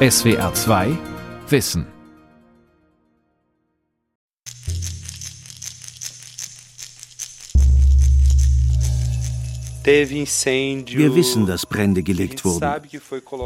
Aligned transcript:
SWR 0.00 0.54
2 0.54 0.96
Wissen. 1.48 1.84
Wir 9.84 11.14
wissen, 11.16 11.46
dass 11.46 11.66
Brände 11.66 12.04
gelegt 12.04 12.44
wurden. 12.44 12.62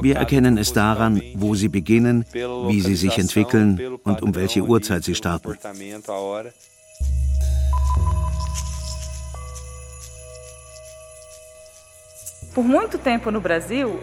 Wir 0.02 0.16
erkennen 0.16 0.58
es 0.58 0.74
daran, 0.74 1.22
wo 1.36 1.54
sie 1.54 1.68
beginnen, 1.68 2.26
wie 2.34 2.80
sie 2.82 2.96
sich 2.96 3.16
entwickeln 3.16 3.80
und 4.04 4.20
um 4.20 4.34
welche 4.34 4.60
Uhrzeit 4.60 5.04
sie 5.04 5.14
starten. 5.14 5.56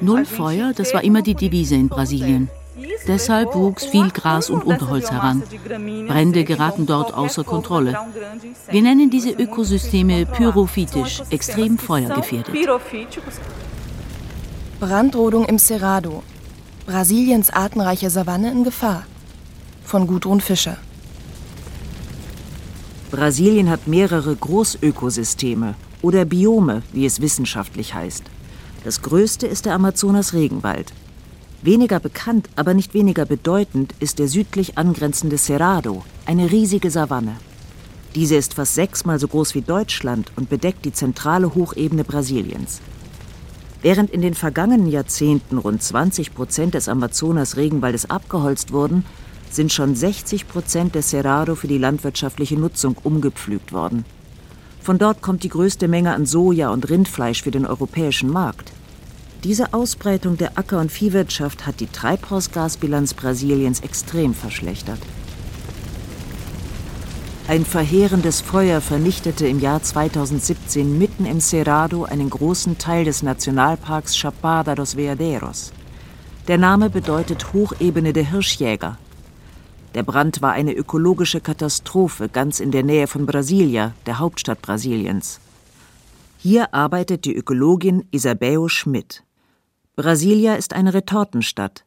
Null 0.02 0.26
Feuer, 0.26 0.74
das 0.74 0.94
war 0.94 1.04
immer 1.04 1.22
die 1.22 1.36
Devise 1.36 1.76
in 1.76 1.90
Brasilien. 1.90 2.50
Deshalb 3.08 3.56
wuchs 3.56 3.86
viel 3.86 4.10
Gras 4.12 4.50
und 4.50 4.64
Unterholz 4.64 5.12
heran. 5.12 5.44
Brände 6.08 6.44
geraten 6.44 6.86
dort 6.86 7.14
außer 7.14 7.44
Kontrolle. 7.44 7.98
Wir 8.70 8.82
nennen 8.82 9.10
diese 9.10 9.32
Ökosysteme 9.32 10.26
pyrophytisch, 10.26 11.22
extrem 11.30 11.78
feuergefährdet. 11.78 12.56
Brandrodung 14.80 15.46
im 15.46 15.60
Cerrado. 15.60 16.24
Brasiliens 16.86 17.50
artenreiche 17.50 18.10
Savanne 18.10 18.52
in 18.52 18.64
Gefahr. 18.64 19.06
Von 19.84 20.08
Gudrun 20.08 20.42
Fischer. 20.42 20.78
Brasilien 23.12 23.70
hat 23.70 23.88
mehrere 23.88 24.36
Großökosysteme 24.36 25.76
oder 26.02 26.26
Biome, 26.26 26.84
wie 26.94 27.06
es 27.06 27.22
wissenschaftlich 27.22 27.94
heißt. 27.94 28.24
Das 28.84 29.02
größte 29.02 29.46
ist 29.46 29.66
der 29.66 29.74
Amazonas-Regenwald. 29.76 30.94
Weniger 31.62 32.00
bekannt, 32.00 32.50
aber 32.56 32.74
nicht 32.74 32.94
weniger 32.94 33.26
bedeutend 33.26 33.94
ist 34.00 34.20
der 34.20 34.30
südlich 34.30 34.78
angrenzende 34.78 35.38
Cerrado, 35.38 36.04
eine 36.26 36.52
riesige 36.52 36.90
Savanne. 36.90 37.36
Diese 38.16 38.36
ist 38.36 38.54
fast 38.54 38.76
sechsmal 38.76 39.20
so 39.20 39.28
groß 39.28 39.54
wie 39.56 39.62
Deutschland 39.62 40.32
und 40.38 40.50
bedeckt 40.50 40.86
die 40.86 40.94
zentrale 40.94 41.54
Hochebene 41.54 42.06
Brasiliens. 42.06 42.80
Während 43.82 44.10
in 44.10 44.22
den 44.22 44.34
vergangenen 44.34 44.88
Jahrzehnten 44.88 45.58
rund 45.58 45.84
20 45.84 46.34
Prozent 46.34 46.74
des 46.74 46.90
Amazonas-Regenwaldes 46.90 48.10
abgeholzt 48.10 48.72
wurden, 48.72 49.06
sind 49.52 49.72
schon 49.72 49.96
60 49.96 50.48
Prozent 50.48 50.96
des 50.96 51.10
Cerrado 51.10 51.56
für 51.56 51.68
die 51.68 51.78
landwirtschaftliche 51.78 52.58
Nutzung 52.58 52.96
umgepflügt 53.04 53.74
worden. 53.74 54.06
Von 54.82 54.98
dort 54.98 55.22
kommt 55.22 55.44
die 55.44 55.50
größte 55.50 55.88
Menge 55.88 56.14
an 56.14 56.26
Soja 56.26 56.70
und 56.70 56.90
Rindfleisch 56.90 57.44
für 57.44 57.52
den 57.52 57.66
europäischen 57.66 58.30
Markt. 58.30 58.72
Diese 59.44 59.74
Ausbreitung 59.74 60.38
der 60.38 60.58
Acker- 60.58 60.80
und 60.80 60.92
Viehwirtschaft 60.92 61.66
hat 61.66 61.80
die 61.80 61.88
Treibhausgasbilanz 61.88 63.14
Brasiliens 63.14 63.80
extrem 63.82 64.34
verschlechtert. 64.34 65.00
Ein 67.48 67.66
verheerendes 67.66 68.42
Feuer 68.42 68.80
vernichtete 68.80 69.48
im 69.48 69.60
Jahr 69.60 69.82
2017 69.82 71.00
mitten 71.00 71.26
im 71.26 71.40
Cerrado 71.40 72.04
einen 72.04 72.30
großen 72.30 72.78
Teil 72.78 73.06
des 73.06 73.24
Nationalparks 73.24 74.16
Chapada 74.16 74.76
dos 74.76 74.96
Veadeiros. 74.96 75.72
Der 76.48 76.58
Name 76.58 76.90
bedeutet 76.90 77.52
Hochebene 77.54 78.14
der 78.14 78.30
Hirschjäger. 78.30 78.98
Der 79.96 80.04
Brand 80.04 80.42
war 80.42 80.52
eine 80.52 80.74
ökologische 80.74 81.42
Katastrophe 81.42 82.30
ganz 82.30 82.60
in 82.60 82.72
der 82.72 82.84
Nähe 82.84 83.08
von 83.08 83.26
Brasilia, 83.26 83.94
der 84.06 84.20
Hauptstadt 84.20 84.62
Brasiliens. 84.62 85.40
Hier 86.38 86.74
arbeitet 86.74 87.26
die 87.26 87.36
Ökologin 87.36 88.08
Isabel 88.12 88.70
Schmidt. 88.70 89.24
Brasilia 89.96 90.56
ist 90.56 90.74
eine 90.74 90.94
Retortenstadt. 90.94 91.86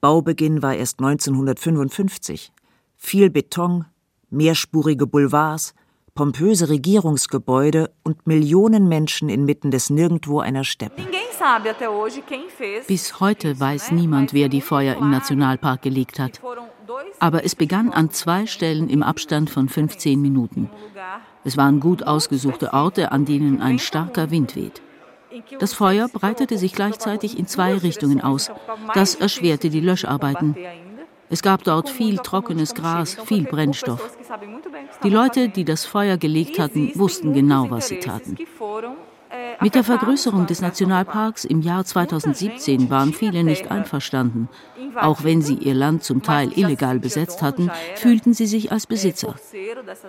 Baubeginn 0.00 0.62
war 0.62 0.74
erst 0.74 0.98
1955. 0.98 2.52
Viel 2.96 3.30
Beton, 3.30 3.84
mehrspurige 4.30 5.06
Boulevards, 5.06 5.74
pompöse 6.14 6.68
Regierungsgebäude 6.68 7.90
und 8.02 8.26
Millionen 8.26 8.88
Menschen 8.88 9.28
inmitten 9.28 9.70
des 9.70 9.90
Nirgendwo 9.90 10.40
einer 10.40 10.64
Steppe. 10.64 11.02
Bis 12.86 13.20
heute 13.20 13.60
weiß 13.60 13.92
niemand, 13.92 14.32
wer 14.32 14.48
die 14.48 14.60
Feuer 14.60 14.96
im 14.96 15.10
Nationalpark 15.10 15.82
gelegt 15.82 16.18
hat. 16.18 16.40
Aber 17.18 17.44
es 17.44 17.54
begann 17.54 17.92
an 17.92 18.10
zwei 18.10 18.46
Stellen 18.46 18.88
im 18.88 19.02
Abstand 19.02 19.50
von 19.50 19.68
15 19.68 20.20
Minuten. 20.20 20.70
Es 21.44 21.56
waren 21.56 21.80
gut 21.80 22.02
ausgesuchte 22.04 22.72
Orte, 22.72 23.12
an 23.12 23.24
denen 23.24 23.60
ein 23.60 23.78
starker 23.78 24.30
Wind 24.30 24.56
weht. 24.56 24.82
Das 25.58 25.72
Feuer 25.72 26.08
breitete 26.08 26.58
sich 26.58 26.72
gleichzeitig 26.72 27.38
in 27.38 27.46
zwei 27.46 27.74
Richtungen 27.74 28.20
aus. 28.20 28.50
Das 28.94 29.14
erschwerte 29.14 29.70
die 29.70 29.80
Löscharbeiten. 29.80 30.56
Es 31.30 31.42
gab 31.42 31.64
dort 31.64 31.88
viel 31.88 32.18
trockenes 32.18 32.74
Gras, 32.74 33.16
viel 33.24 33.44
Brennstoff. 33.44 34.16
Die 35.02 35.08
Leute, 35.08 35.48
die 35.48 35.64
das 35.64 35.86
Feuer 35.86 36.18
gelegt 36.18 36.58
hatten, 36.58 36.92
wussten 36.94 37.32
genau, 37.32 37.70
was 37.70 37.88
sie 37.88 38.00
taten. 38.00 38.36
Mit 39.62 39.76
der 39.76 39.84
Vergrößerung 39.84 40.46
des 40.46 40.60
Nationalparks 40.60 41.44
im 41.44 41.60
Jahr 41.60 41.84
2017 41.84 42.90
waren 42.90 43.12
viele 43.12 43.44
nicht 43.44 43.70
einverstanden. 43.70 44.48
Auch 45.00 45.22
wenn 45.22 45.40
sie 45.40 45.54
ihr 45.54 45.74
Land 45.74 46.02
zum 46.02 46.22
Teil 46.22 46.50
illegal 46.56 46.98
besetzt 46.98 47.42
hatten, 47.42 47.70
fühlten 47.94 48.34
sie 48.34 48.46
sich 48.46 48.72
als 48.72 48.88
Besitzer. 48.88 49.36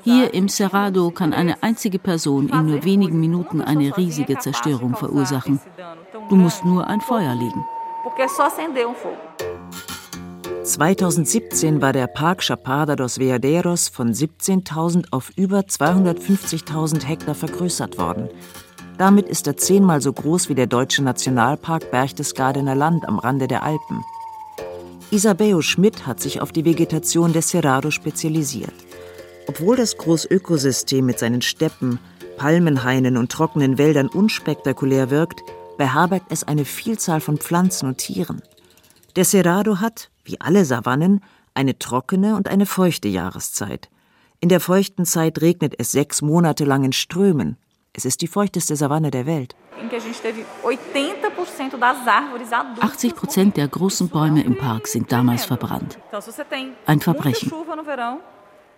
Hier 0.03 0.33
im 0.33 0.49
Cerrado 0.49 1.11
kann 1.11 1.33
eine 1.33 1.61
einzige 1.61 1.99
Person 1.99 2.49
in 2.49 2.65
nur 2.65 2.83
wenigen 2.83 3.19
Minuten 3.19 3.61
eine 3.61 3.95
riesige 3.95 4.39
Zerstörung 4.39 4.95
verursachen. 4.95 5.59
Du 6.29 6.35
musst 6.35 6.65
nur 6.65 6.87
ein 6.87 7.01
Feuer 7.01 7.35
legen. 7.35 7.63
2017 10.63 11.81
war 11.81 11.93
der 11.93 12.07
Park 12.07 12.41
Chapada 12.41 12.95
dos 12.95 13.19
Veadeiros 13.19 13.89
von 13.89 14.13
17.000 14.13 15.07
auf 15.11 15.29
über 15.35 15.59
250.000 15.59 17.05
Hektar 17.05 17.35
vergrößert 17.35 17.97
worden. 17.97 18.29
Damit 18.97 19.27
ist 19.27 19.47
er 19.47 19.57
zehnmal 19.57 20.01
so 20.01 20.13
groß 20.13 20.49
wie 20.49 20.55
der 20.55 20.67
deutsche 20.67 21.03
Nationalpark 21.03 21.89
Berchtesgadener 21.91 22.75
Land 22.75 23.07
am 23.07 23.19
Rande 23.19 23.47
der 23.47 23.63
Alpen. 23.63 24.03
Isabeo 25.09 25.61
Schmidt 25.61 26.07
hat 26.07 26.19
sich 26.19 26.41
auf 26.41 26.51
die 26.51 26.65
Vegetation 26.65 27.33
des 27.33 27.49
Cerrado 27.49 27.91
spezialisiert. 27.91 28.73
Obwohl 29.47 29.75
das 29.75 29.97
Großökosystem 29.97 31.05
mit 31.05 31.19
seinen 31.19 31.41
Steppen, 31.41 31.99
Palmenhainen 32.37 33.17
und 33.17 33.31
trockenen 33.31 33.77
Wäldern 33.77 34.07
unspektakulär 34.07 35.09
wirkt, 35.09 35.41
beherbergt 35.77 36.27
es 36.29 36.43
eine 36.43 36.65
Vielzahl 36.65 37.19
von 37.19 37.37
Pflanzen 37.37 37.87
und 37.87 37.97
Tieren. 37.97 38.41
Der 39.15 39.25
Cerrado 39.25 39.79
hat, 39.79 40.09
wie 40.23 40.39
alle 40.39 40.65
Savannen, 40.65 41.21
eine 41.53 41.77
trockene 41.77 42.35
und 42.35 42.47
eine 42.47 42.65
feuchte 42.65 43.07
Jahreszeit. 43.07 43.89
In 44.39 44.49
der 44.49 44.59
feuchten 44.59 45.05
Zeit 45.05 45.41
regnet 45.41 45.75
es 45.77 45.91
sechs 45.91 46.21
Monate 46.21 46.65
lang 46.65 46.83
in 46.83 46.93
Strömen. 46.93 47.57
Es 47.95 48.05
ist 48.05 48.21
die 48.21 48.27
feuchteste 48.27 48.75
Savanne 48.75 49.11
der 49.11 49.27
Welt. 49.27 49.55
80 52.81 53.15
Prozent 53.15 53.55
der 53.55 53.67
großen 53.67 54.09
Bäume 54.09 54.43
im 54.43 54.57
Park 54.57 54.87
sind 54.87 55.11
damals 55.11 55.45
verbrannt. 55.45 55.99
Ein 56.87 56.99
Verbrechen. 57.01 57.51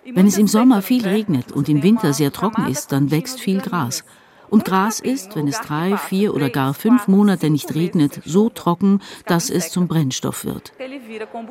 Wenn 0.04 0.28
es 0.28 0.38
im 0.38 0.48
Sommer 0.48 0.82
viel 0.82 1.08
regnet 1.08 1.54
und 1.54 1.70
im 1.70 1.82
Winter 1.82 2.12
sehr 2.12 2.34
trocken 2.34 2.68
ist, 2.68 2.92
dann 2.92 3.10
wächst 3.10 3.40
viel 3.40 3.62
Gras. 3.62 4.04
Und 4.50 4.66
Gras 4.66 5.00
ist, 5.00 5.36
wenn 5.36 5.48
es 5.48 5.62
drei, 5.62 5.96
vier 5.98 6.36
oder 6.36 6.50
gar 6.50 6.74
fünf 6.74 7.08
Monate 7.08 7.50
nicht 7.50 7.74
regnet, 7.74 8.22
so 8.26 8.50
trocken, 8.50 9.02
dass 9.26 9.50
es 9.50 9.72
zum 9.72 9.88
Brennstoff 9.88 10.44
wird. 10.44 10.74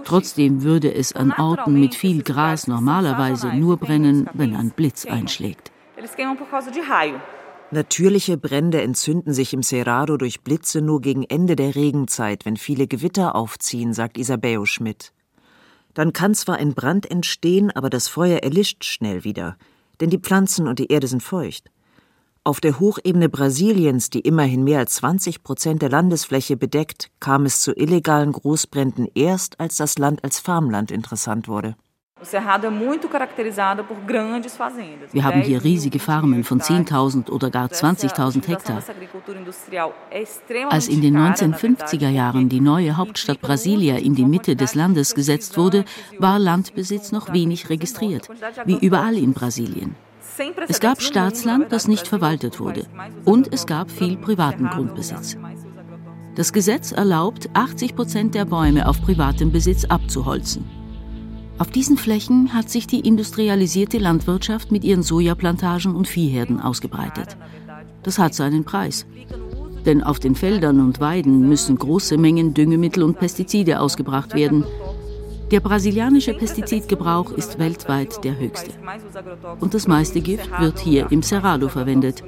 Trotzdem 0.05 0.63
würde 0.63 0.95
es 0.95 1.15
an 1.15 1.33
Orten 1.33 1.81
mit 1.81 1.95
viel 1.95 2.23
Gras 2.23 2.69
normalerweise 2.69 3.49
nur 3.55 3.79
brennen, 3.79 4.29
wenn 4.35 4.55
ein 4.55 4.71
Blitz 4.71 5.07
einschlägt. 5.07 5.73
Natürliche 7.71 8.37
Brände 8.37 8.83
entzünden 8.83 9.33
sich 9.33 9.53
im 9.53 9.63
Cerrado 9.63 10.17
durch 10.17 10.43
Blitze 10.43 10.81
nur 10.81 11.01
gegen 11.01 11.25
Ende 11.25 11.57
der 11.57 11.75
Regenzeit, 11.75 12.45
wenn 12.45 12.57
viele 12.57 12.87
Gewitter 12.87 13.35
aufziehen, 13.35 13.93
sagt 13.93 14.19
Isabeo 14.19 14.65
Schmidt. 14.66 15.13
Dann 15.95 16.13
kann 16.13 16.34
zwar 16.34 16.57
ein 16.57 16.75
Brand 16.75 17.11
entstehen, 17.11 17.71
aber 17.71 17.89
das 17.91 18.09
Feuer 18.09 18.39
erlischt 18.39 18.84
schnell 18.84 19.25
wieder, 19.25 19.57
denn 20.01 20.11
die 20.11 20.19
Pflanzen 20.19 20.69
und 20.69 20.78
die 20.78 20.93
Erde 20.93 21.07
sind 21.07 21.22
feucht. 21.22 21.71
Auf 22.47 22.61
der 22.61 22.78
Hochebene 22.78 23.31
Brasiliens, 23.31 24.10
die 24.10 24.21
immerhin 24.21 24.65
mehr 24.65 24.81
als 24.81 24.97
20 24.97 25.43
Prozent 25.43 25.81
der 25.81 25.89
Landesfläche 25.89 26.59
bedeckt, 26.59 27.10
kam 27.19 27.47
es 27.47 27.63
zu 27.63 27.72
illegalen 27.72 28.33
Großbränden 28.33 29.09
erst, 29.15 29.59
als 29.59 29.77
das 29.77 29.97
Land 29.97 30.22
als 30.22 30.41
Farmland 30.41 30.91
interessant 30.91 31.49
wurde. 31.49 31.75
Wir 35.12 35.24
haben 35.24 35.41
hier 35.42 35.65
riesige 35.65 35.98
Farmen 35.98 36.44
von 36.44 36.60
10.000 36.60 37.30
oder 37.30 37.50
gar 37.50 37.68
20.000 37.68 38.48
Hektar. 38.48 38.82
Als 40.71 40.88
in 40.88 41.00
den 41.00 41.16
1950er 41.16 42.09
Jahren 42.09 42.48
die 42.48 42.60
neue 42.60 42.97
Hauptstadt 42.97 43.41
Brasilia 43.41 43.97
in 43.97 44.15
die 44.15 44.24
Mitte 44.24 44.56
des 44.56 44.74
Landes 44.74 45.15
gesetzt 45.15 45.56
wurde, 45.56 45.84
war 46.18 46.38
Landbesitz 46.38 47.12
noch 47.12 47.32
wenig 47.32 47.68
registriert, 47.71 48.28
wie 48.65 48.78
überall 48.78 49.16
in 49.16 49.32
Brasilien. 49.32 49.94
Es 50.68 50.80
gab 50.80 51.00
Staatsland, 51.00 51.71
das 51.71 51.86
nicht 51.86 52.09
verwaltet 52.09 52.59
wurde, 52.59 52.86
und 53.24 53.53
es 53.53 53.66
gab 53.66 53.91
viel 53.91 54.16
privaten 54.16 54.68
Grundbesitz. 54.68 55.36
Das 56.34 56.53
Gesetz 56.53 56.91
erlaubt, 56.91 57.48
80 57.54 57.94
Prozent 57.94 58.34
der 58.34 58.44
Bäume 58.44 58.88
auf 58.88 59.00
privatem 59.00 59.53
Besitz 59.53 59.84
abzuholzen. 59.84 60.84
Auf 61.56 61.71
diesen 61.71 61.97
Flächen 61.97 62.53
hat 62.53 62.68
sich 62.68 62.86
die 62.86 63.01
industrialisierte 63.01 63.98
Landwirtschaft 63.98 64.72
mit 64.72 64.83
ihren 64.83 65.03
Sojaplantagen 65.03 65.95
und 65.95 66.09
Viehherden 66.09 66.60
ausgebreitet. 66.60 67.36
Das 68.03 68.18
hat 68.18 68.34
seinen 68.34 68.65
Preis. 68.65 69.06
Denn 69.86 70.03
auf 70.03 70.18
den 70.18 70.34
Feldern 70.34 70.80
und 70.80 71.01
Weiden 71.01 71.48
müssen 71.48 71.78
große 71.78 72.16
Mengen 72.18 72.54
Düngemittel 72.54 73.03
und 73.03 73.18
Pestizide 73.18 73.80
ausgebracht 73.80 74.34
werden. 74.34 74.65
Der 75.51 75.60
brasilianische 75.60 76.34
Pestizidgebrauch 76.34 77.30
ist 77.30 77.59
weltweit 77.59 78.24
der 78.24 78.39
höchste. 78.39 78.71
Und 79.60 79.74
das 79.74 79.86
meiste 79.86 80.21
Gift 80.21 80.50
wird 80.59 80.80
hier 80.80 81.12
im 81.12 81.22
Cerrado 81.22 81.68
verwendet. 81.68 82.24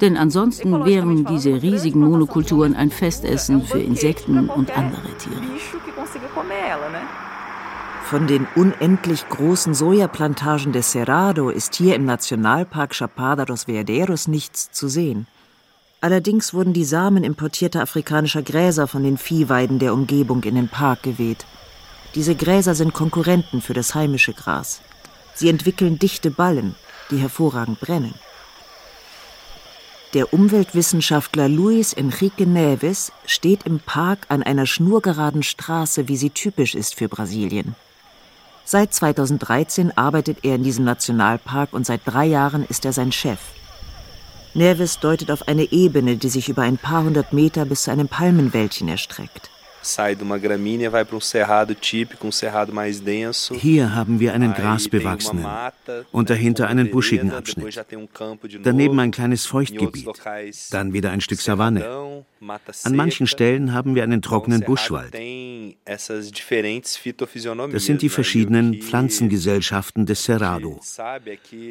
Denn 0.00 0.16
ansonsten 0.16 0.84
wären 0.84 1.24
diese 1.26 1.62
riesigen 1.62 2.00
Monokulturen 2.00 2.74
ein 2.74 2.90
Festessen 2.90 3.62
für 3.62 3.80
Insekten 3.80 4.48
und 4.48 4.76
andere 4.76 5.16
Tiere. 5.18 5.42
Von 8.04 8.26
den 8.26 8.46
unendlich 8.54 9.26
großen 9.30 9.72
Sojaplantagen 9.72 10.72
des 10.72 10.92
Cerrado 10.92 11.48
ist 11.48 11.74
hier 11.74 11.94
im 11.94 12.04
Nationalpark 12.04 12.94
Chapada 12.94 13.46
dos 13.46 13.66
Veadeiros 13.66 14.28
nichts 14.28 14.70
zu 14.70 14.88
sehen. 14.88 15.26
Allerdings 16.02 16.52
wurden 16.52 16.74
die 16.74 16.84
Samen 16.84 17.24
importierter 17.24 17.80
afrikanischer 17.80 18.42
Gräser 18.42 18.88
von 18.88 19.02
den 19.02 19.16
Viehweiden 19.16 19.78
der 19.78 19.94
Umgebung 19.94 20.42
in 20.42 20.54
den 20.54 20.68
Park 20.68 21.02
geweht. 21.02 21.46
Diese 22.14 22.34
Gräser 22.34 22.74
sind 22.74 22.92
Konkurrenten 22.92 23.62
für 23.62 23.72
das 23.72 23.94
heimische 23.94 24.34
Gras. 24.34 24.82
Sie 25.34 25.48
entwickeln 25.48 25.98
dichte 25.98 26.30
Ballen, 26.30 26.74
die 27.10 27.16
hervorragend 27.16 27.80
brennen. 27.80 28.14
Der 30.12 30.34
Umweltwissenschaftler 30.34 31.48
Luis 31.48 31.94
Enrique 31.94 32.44
Neves 32.44 33.12
steht 33.24 33.64
im 33.64 33.80
Park 33.80 34.26
an 34.28 34.42
einer 34.42 34.66
schnurgeraden 34.66 35.42
Straße, 35.42 36.06
wie 36.06 36.18
sie 36.18 36.30
typisch 36.30 36.74
ist 36.74 36.96
für 36.96 37.08
Brasilien. 37.08 37.74
Seit 38.66 38.94
2013 38.94 39.96
arbeitet 39.96 40.38
er 40.42 40.54
in 40.54 40.62
diesem 40.62 40.84
Nationalpark 40.84 41.72
und 41.72 41.84
seit 41.84 42.00
drei 42.06 42.24
Jahren 42.24 42.64
ist 42.64 42.84
er 42.84 42.92
sein 42.92 43.12
Chef. 43.12 43.40
Neves 44.54 45.00
deutet 45.00 45.30
auf 45.30 45.48
eine 45.48 45.70
Ebene, 45.70 46.16
die 46.16 46.28
sich 46.28 46.48
über 46.48 46.62
ein 46.62 46.78
paar 46.78 47.04
hundert 47.04 47.32
Meter 47.32 47.66
bis 47.66 47.82
zu 47.82 47.90
einem 47.90 48.08
Palmenwäldchen 48.08 48.88
erstreckt. 48.88 49.50
Hier 53.60 53.94
haben 53.94 54.20
wir 54.20 54.34
einen 54.34 54.54
grasbewachsenen 54.54 55.46
und 56.12 56.30
dahinter 56.30 56.68
einen 56.68 56.90
buschigen 56.90 57.32
Abschnitt. 57.32 57.84
Daneben 58.62 58.98
ein 59.00 59.10
kleines 59.10 59.46
Feuchtgebiet, 59.46 60.08
dann 60.70 60.92
wieder 60.92 61.10
ein 61.10 61.20
Stück 61.20 61.40
Savanne. 61.40 62.24
An 62.82 62.96
manchen 62.96 63.26
Stellen 63.26 63.72
haben 63.72 63.94
wir 63.94 64.02
einen 64.02 64.22
trockenen 64.22 64.62
Buschwald. 64.62 65.14
Das 65.86 66.06
sind 67.84 68.02
die 68.02 68.08
verschiedenen 68.08 68.82
Pflanzengesellschaften 68.82 70.06
des 70.06 70.24
Cerrado. 70.24 70.80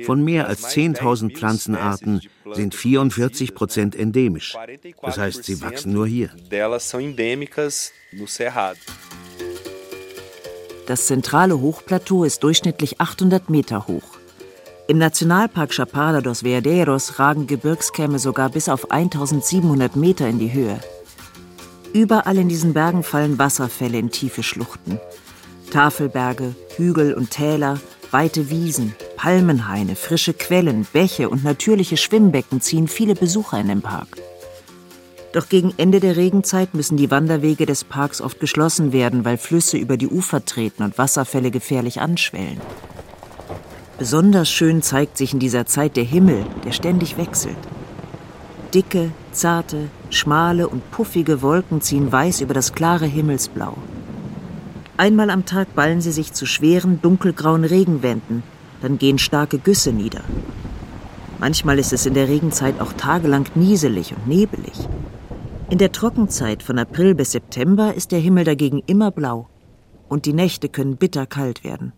Von 0.05 0.23
mehr 0.23 0.47
als 0.47 0.75
10.000 0.75 1.35
Pflanzenarten 1.35 2.21
sind 2.51 2.75
44 2.75 3.55
Prozent 3.55 3.95
endemisch. 3.95 4.55
Das 5.01 5.17
heißt, 5.17 5.43
sie 5.43 5.61
wachsen 5.61 5.93
nur 5.93 6.07
hier. 6.07 6.29
Das 10.87 11.07
zentrale 11.07 11.59
Hochplateau 11.59 12.23
ist 12.25 12.43
durchschnittlich 12.43 12.99
800 12.99 13.49
Meter 13.49 13.87
hoch. 13.87 14.17
Im 14.85 14.97
Nationalpark 14.97 15.73
Chapada 15.73 16.19
dos 16.19 16.43
Veadeiros 16.43 17.17
ragen 17.17 17.47
Gebirgskämme 17.47 18.19
sogar 18.19 18.49
bis 18.49 18.67
auf 18.67 18.91
1700 18.91 19.95
Meter 19.95 20.27
in 20.27 20.39
die 20.39 20.51
Höhe. 20.51 20.77
Überall 21.93 22.37
in 22.37 22.49
diesen 22.49 22.73
Bergen 22.73 23.03
fallen 23.03 23.39
Wasserfälle 23.39 23.97
in 23.97 24.11
tiefe 24.11 24.43
Schluchten. 24.43 24.99
Tafelberge, 25.71 26.53
Hügel 26.75 27.13
und 27.13 27.31
Täler, 27.31 27.79
weite 28.11 28.49
Wiesen, 28.49 28.93
Palmenhaine, 29.23 29.95
frische 29.95 30.33
Quellen, 30.33 30.85
Bäche 30.91 31.29
und 31.29 31.45
natürliche 31.45 31.95
Schwimmbecken 31.95 32.59
ziehen 32.59 32.89
viele 32.89 33.15
Besucher 33.15 33.57
in 33.57 33.69
den 33.69 33.81
Park. 33.81 34.17
Doch 35.31 35.47
gegen 35.47 35.73
Ende 35.77 36.01
der 36.01 36.17
Regenzeit 36.17 36.73
müssen 36.73 36.97
die 36.97 37.09
Wanderwege 37.09 37.65
des 37.65 37.85
Parks 37.85 38.19
oft 38.19 38.41
geschlossen 38.41 38.91
werden, 38.91 39.23
weil 39.23 39.37
Flüsse 39.37 39.77
über 39.77 39.95
die 39.95 40.09
Ufer 40.09 40.43
treten 40.43 40.83
und 40.83 40.97
Wasserfälle 40.97 41.51
gefährlich 41.51 42.01
anschwellen. 42.01 42.59
Besonders 43.97 44.51
schön 44.51 44.81
zeigt 44.81 45.17
sich 45.17 45.31
in 45.31 45.39
dieser 45.39 45.65
Zeit 45.65 45.95
der 45.95 46.03
Himmel, 46.03 46.45
der 46.65 46.73
ständig 46.73 47.15
wechselt. 47.15 47.55
Dicke, 48.73 49.11
zarte, 49.31 49.87
schmale 50.09 50.67
und 50.67 50.91
puffige 50.91 51.41
Wolken 51.41 51.79
ziehen 51.79 52.11
weiß 52.11 52.41
über 52.41 52.53
das 52.53 52.73
klare 52.73 53.05
Himmelsblau. 53.05 53.77
Einmal 54.97 55.29
am 55.29 55.45
Tag 55.45 55.73
ballen 55.75 56.01
sie 56.01 56.11
sich 56.11 56.33
zu 56.33 56.45
schweren, 56.45 57.01
dunkelgrauen 57.01 57.63
Regenwänden, 57.63 58.43
dann 58.83 58.97
gehen 58.97 59.17
starke 59.17 59.57
Güsse 59.59 59.93
nieder. 59.93 60.21
Manchmal 61.39 61.79
ist 61.79 61.93
es 61.93 62.05
in 62.05 62.13
der 62.13 62.27
Regenzeit 62.27 62.79
auch 62.79 62.93
tagelang 62.93 63.45
nieselig 63.55 64.13
und 64.13 64.27
nebelig. 64.27 64.73
In 65.69 65.77
der 65.77 65.91
Trockenzeit 65.91 66.61
von 66.61 66.77
April 66.77 67.15
bis 67.15 67.31
September 67.31 67.93
ist 67.93 68.11
der 68.11 68.19
Himmel 68.19 68.43
dagegen 68.43 68.83
immer 68.85 69.11
blau 69.11 69.49
und 70.09 70.25
die 70.25 70.33
Nächte 70.33 70.69
können 70.69 70.97
bitterkalt 70.97 71.63
werden. 71.63 71.93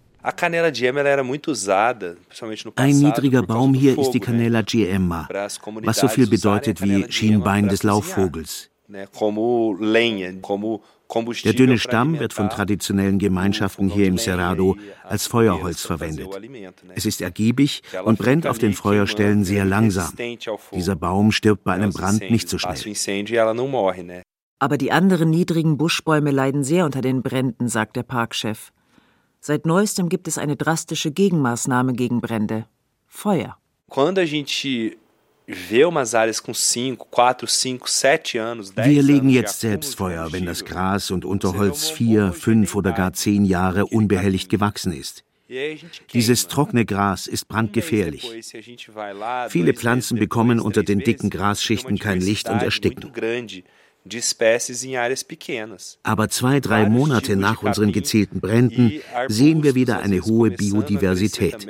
Ein 2.76 2.98
niedriger 2.98 3.44
Baum 3.44 3.74
hier 3.74 4.00
ist 4.00 4.12
die 4.12 4.20
Canela 4.20 4.62
Giemma, 4.62 5.28
was 5.30 5.98
so 5.98 6.08
viel 6.08 6.28
bedeutet 6.28 6.82
wie 6.82 7.12
Schienbein 7.12 7.68
des 7.68 7.84
Laufvogels. 7.84 8.70
Der 11.44 11.54
dünne 11.54 11.78
Stamm 11.78 12.20
wird 12.20 12.34
von 12.34 12.50
traditionellen 12.50 13.20
Gemeinschaften 13.20 13.90
hier 13.90 14.08
im 14.08 14.18
Cerrado 14.18 14.78
als 15.04 15.28
Feuerholz 15.28 15.82
verwendet. 15.82 16.28
Es 16.96 17.06
ist 17.06 17.22
ergiebig 17.22 17.84
und 18.04 18.18
brennt 18.18 18.48
auf 18.48 18.58
den 18.58 18.74
Feuerstellen 18.74 19.44
sehr 19.44 19.66
langsam. 19.66 20.12
Dieser 20.74 20.96
Baum 20.96 21.32
stirbt 21.32 21.64
bei 21.64 21.74
einem 21.74 21.92
Brand 21.92 22.30
nicht 22.32 22.50
so 22.50 22.58
schnell. 22.58 22.96
Aber 24.58 24.78
die 24.78 24.92
anderen 24.92 25.30
niedrigen 25.30 25.78
Buschbäume 25.78 26.32
leiden 26.32 26.64
sehr 26.64 26.86
unter 26.86 27.02
den 27.02 27.22
Bränden, 27.22 27.68
sagt 27.68 27.98
der 27.98 28.04
Parkchef. 28.04 28.72
Seit 29.42 29.66
neuestem 29.66 30.10
gibt 30.10 30.28
es 30.28 30.38
eine 30.38 30.56
drastische 30.56 31.12
Gegenmaßnahme 31.12 31.94
gegen 31.94 32.22
Brände: 32.22 32.66
Feuer. 33.06 33.58
Wir 38.76 39.04
legen 39.04 39.30
jetzt 39.30 39.60
selbst 39.60 39.96
Feuer, 39.96 40.32
wenn 40.32 40.46
das 40.46 40.66
Gras 40.66 41.12
und 41.12 41.26
Unterholz 41.26 41.90
vier, 41.90 42.34
fünf 42.34 42.76
oder 42.76 42.92
gar 42.92 43.14
zehn 43.14 43.46
Jahre 43.46 43.86
unbehelligt 43.86 44.50
gewachsen 44.50 44.92
ist. 44.92 45.24
Dieses 46.14 46.48
trockene 46.48 46.86
Gras 46.86 47.28
ist 47.28 47.48
brandgefährlich. 47.48 48.32
Viele 49.50 49.74
Pflanzen 49.76 50.18
bekommen 50.18 50.60
unter 50.60 50.82
den 50.82 51.00
dicken 51.00 51.30
Grasschichten 51.30 52.00
kein 52.00 52.20
Licht 52.20 52.50
und 52.50 52.64
ersticken. 52.64 53.12
Aber 56.04 56.30
zwei, 56.30 56.60
drei 56.60 56.88
Monate 56.88 57.36
nach 57.36 57.64
unseren 57.64 57.92
gezielten 57.92 58.40
Bränden 58.40 58.92
e 58.92 59.02
sehen 59.28 59.64
wir 59.64 59.74
wieder 59.74 60.00
eine 60.00 60.22
hohe 60.22 60.52
Biodiversität. 60.52 61.68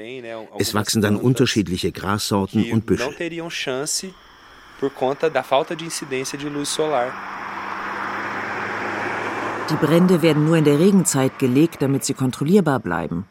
Es 0.60 0.74
wachsen 0.74 1.02
dann 1.02 1.16
unterschiedliche 1.16 1.94
Grassorten 1.94 2.70
und 2.72 2.86
Büsche. 2.86 3.10
Die 9.70 9.76
Brände 9.78 10.22
werden 10.22 10.46
nur 10.46 10.58
in 10.58 10.66
der 10.66 10.80
Regenzeit 10.80 11.40
gelegt, 11.40 11.82
damit 11.82 12.04
sie 12.04 12.14
kontrollierbar 12.14 12.82
bleiben. 12.82 13.26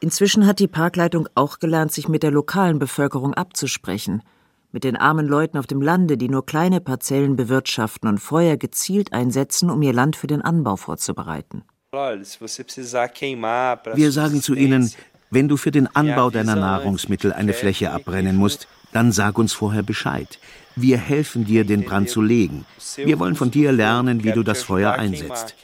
Inzwischen 0.00 0.48
hat 0.48 0.58
die 0.58 0.66
Parkleitung 0.66 1.28
auch 1.36 1.60
gelernt, 1.60 1.92
sich 1.92 2.08
mit 2.08 2.24
der 2.24 2.32
lokalen 2.32 2.80
Bevölkerung 2.80 3.34
abzusprechen– 3.34 4.24
mit 4.72 4.84
den 4.84 4.96
armen 4.96 5.28
Leuten 5.28 5.58
auf 5.58 5.66
dem 5.66 5.80
Lande, 5.80 6.16
die 6.16 6.28
nur 6.28 6.44
kleine 6.44 6.80
Parzellen 6.80 7.36
bewirtschaften 7.36 8.08
und 8.08 8.18
Feuer 8.18 8.56
gezielt 8.56 9.12
einsetzen, 9.12 9.70
um 9.70 9.80
ihr 9.82 9.92
Land 9.92 10.16
für 10.16 10.26
den 10.26 10.42
Anbau 10.42 10.76
vorzubereiten. 10.76 11.62
Wir 11.92 14.12
sagen 14.12 14.42
zu 14.42 14.54
ihnen, 14.54 14.90
wenn 15.30 15.48
du 15.48 15.56
für 15.56 15.70
den 15.70 15.94
Anbau 15.94 16.30
deiner 16.30 16.56
Nahrungsmittel 16.56 17.32
eine 17.32 17.52
Fläche 17.52 17.90
abbrennen 17.90 18.36
musst, 18.36 18.66
dann 18.92 19.12
sag 19.12 19.38
uns 19.38 19.52
vorher 19.52 19.82
Bescheid. 19.82 20.38
Wir 20.76 20.96
helfen 20.96 21.44
dir, 21.44 21.64
den 21.64 21.84
Brand 21.84 22.08
zu 22.08 22.22
legen. 22.22 22.64
Wir 22.96 23.18
wollen 23.18 23.34
von 23.34 23.50
dir 23.50 23.72
lernen, 23.72 24.24
wie 24.24 24.32
du 24.32 24.42
das 24.42 24.62
Feuer 24.62 24.92
einsetzt. 24.92 25.54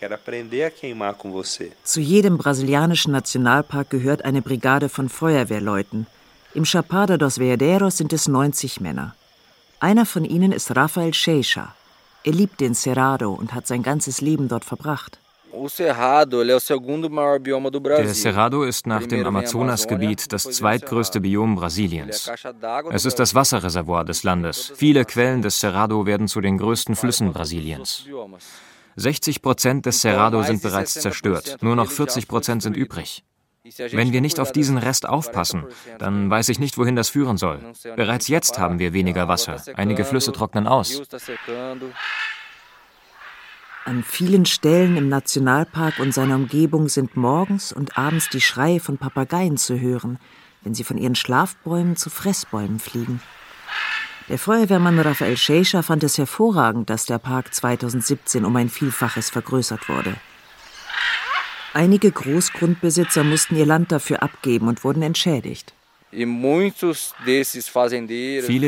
Zu 1.82 2.00
jedem 2.00 2.38
brasilianischen 2.38 3.12
Nationalpark 3.12 3.90
gehört 3.90 4.24
eine 4.24 4.42
Brigade 4.42 4.88
von 4.88 5.08
Feuerwehrleuten. 5.08 6.06
Im 6.58 6.64
Chapada 6.64 7.16
dos 7.18 7.38
Veadeiros 7.38 7.98
sind 7.98 8.12
es 8.12 8.26
90 8.26 8.80
Männer. 8.80 9.14
Einer 9.78 10.04
von 10.04 10.24
ihnen 10.24 10.50
ist 10.50 10.74
Rafael 10.74 11.14
Seixas. 11.14 11.68
Er 12.24 12.32
liebt 12.32 12.58
den 12.60 12.74
Cerrado 12.74 13.32
und 13.32 13.54
hat 13.54 13.68
sein 13.68 13.84
ganzes 13.84 14.20
Leben 14.20 14.48
dort 14.48 14.64
verbracht. 14.64 15.20
Der 15.52 15.68
Cerrado 18.14 18.64
ist 18.64 18.88
nach 18.88 19.06
dem 19.06 19.24
Amazonasgebiet 19.24 20.32
das 20.32 20.42
zweitgrößte 20.42 21.20
Biom 21.20 21.54
Brasiliens. 21.54 22.28
Es 22.90 23.04
ist 23.04 23.20
das 23.20 23.36
Wasserreservoir 23.36 24.04
des 24.04 24.24
Landes. 24.24 24.72
Viele 24.74 25.04
Quellen 25.04 25.42
des 25.42 25.60
Cerrado 25.60 26.06
werden 26.06 26.26
zu 26.26 26.40
den 26.40 26.58
größten 26.58 26.96
Flüssen 26.96 27.32
Brasiliens. 27.32 28.04
60 28.96 29.42
Prozent 29.42 29.86
des 29.86 30.00
Cerrado 30.00 30.42
sind 30.42 30.60
bereits 30.60 30.94
zerstört, 30.94 31.58
nur 31.60 31.76
noch 31.76 31.88
40 31.88 32.26
Prozent 32.26 32.64
sind 32.64 32.76
übrig. 32.76 33.22
Wenn 33.90 34.12
wir 34.12 34.20
nicht 34.20 34.40
auf 34.40 34.52
diesen 34.52 34.78
Rest 34.78 35.08
aufpassen, 35.08 35.64
dann 35.98 36.30
weiß 36.30 36.48
ich 36.48 36.58
nicht, 36.58 36.78
wohin 36.78 36.96
das 36.96 37.08
führen 37.08 37.36
soll. 37.36 37.60
Bereits 37.96 38.28
jetzt 38.28 38.58
haben 38.58 38.78
wir 38.78 38.92
weniger 38.92 39.28
Wasser. 39.28 39.62
Einige 39.76 40.04
Flüsse 40.04 40.32
trocknen 40.32 40.66
aus. 40.66 41.02
An 43.84 44.02
vielen 44.02 44.44
Stellen 44.44 44.96
im 44.98 45.08
Nationalpark 45.08 45.98
und 45.98 46.12
seiner 46.12 46.34
Umgebung 46.34 46.88
sind 46.88 47.16
morgens 47.16 47.72
und 47.72 47.96
abends 47.96 48.28
die 48.28 48.42
Schreie 48.42 48.80
von 48.80 48.98
Papageien 48.98 49.56
zu 49.56 49.80
hören, 49.80 50.18
wenn 50.62 50.74
sie 50.74 50.84
von 50.84 50.98
ihren 50.98 51.14
Schlafbäumen 51.14 51.96
zu 51.96 52.10
Fressbäumen 52.10 52.80
fliegen. 52.80 53.22
Der 54.28 54.38
Feuerwehrmann 54.38 54.98
Rafael 54.98 55.38
Scheischer 55.38 55.82
fand 55.82 56.04
es 56.04 56.18
hervorragend, 56.18 56.90
dass 56.90 57.06
der 57.06 57.16
Park 57.18 57.54
2017 57.54 58.44
um 58.44 58.54
ein 58.56 58.68
Vielfaches 58.68 59.30
vergrößert 59.30 59.88
wurde. 59.88 60.14
Einige 61.74 62.10
Großgrundbesitzer 62.10 63.24
mussten 63.24 63.56
ihr 63.56 63.66
Land 63.66 63.92
dafür 63.92 64.22
abgeben 64.22 64.68
und 64.68 64.84
wurden 64.84 65.02
entschädigt. 65.02 65.74
Viele 66.10 66.70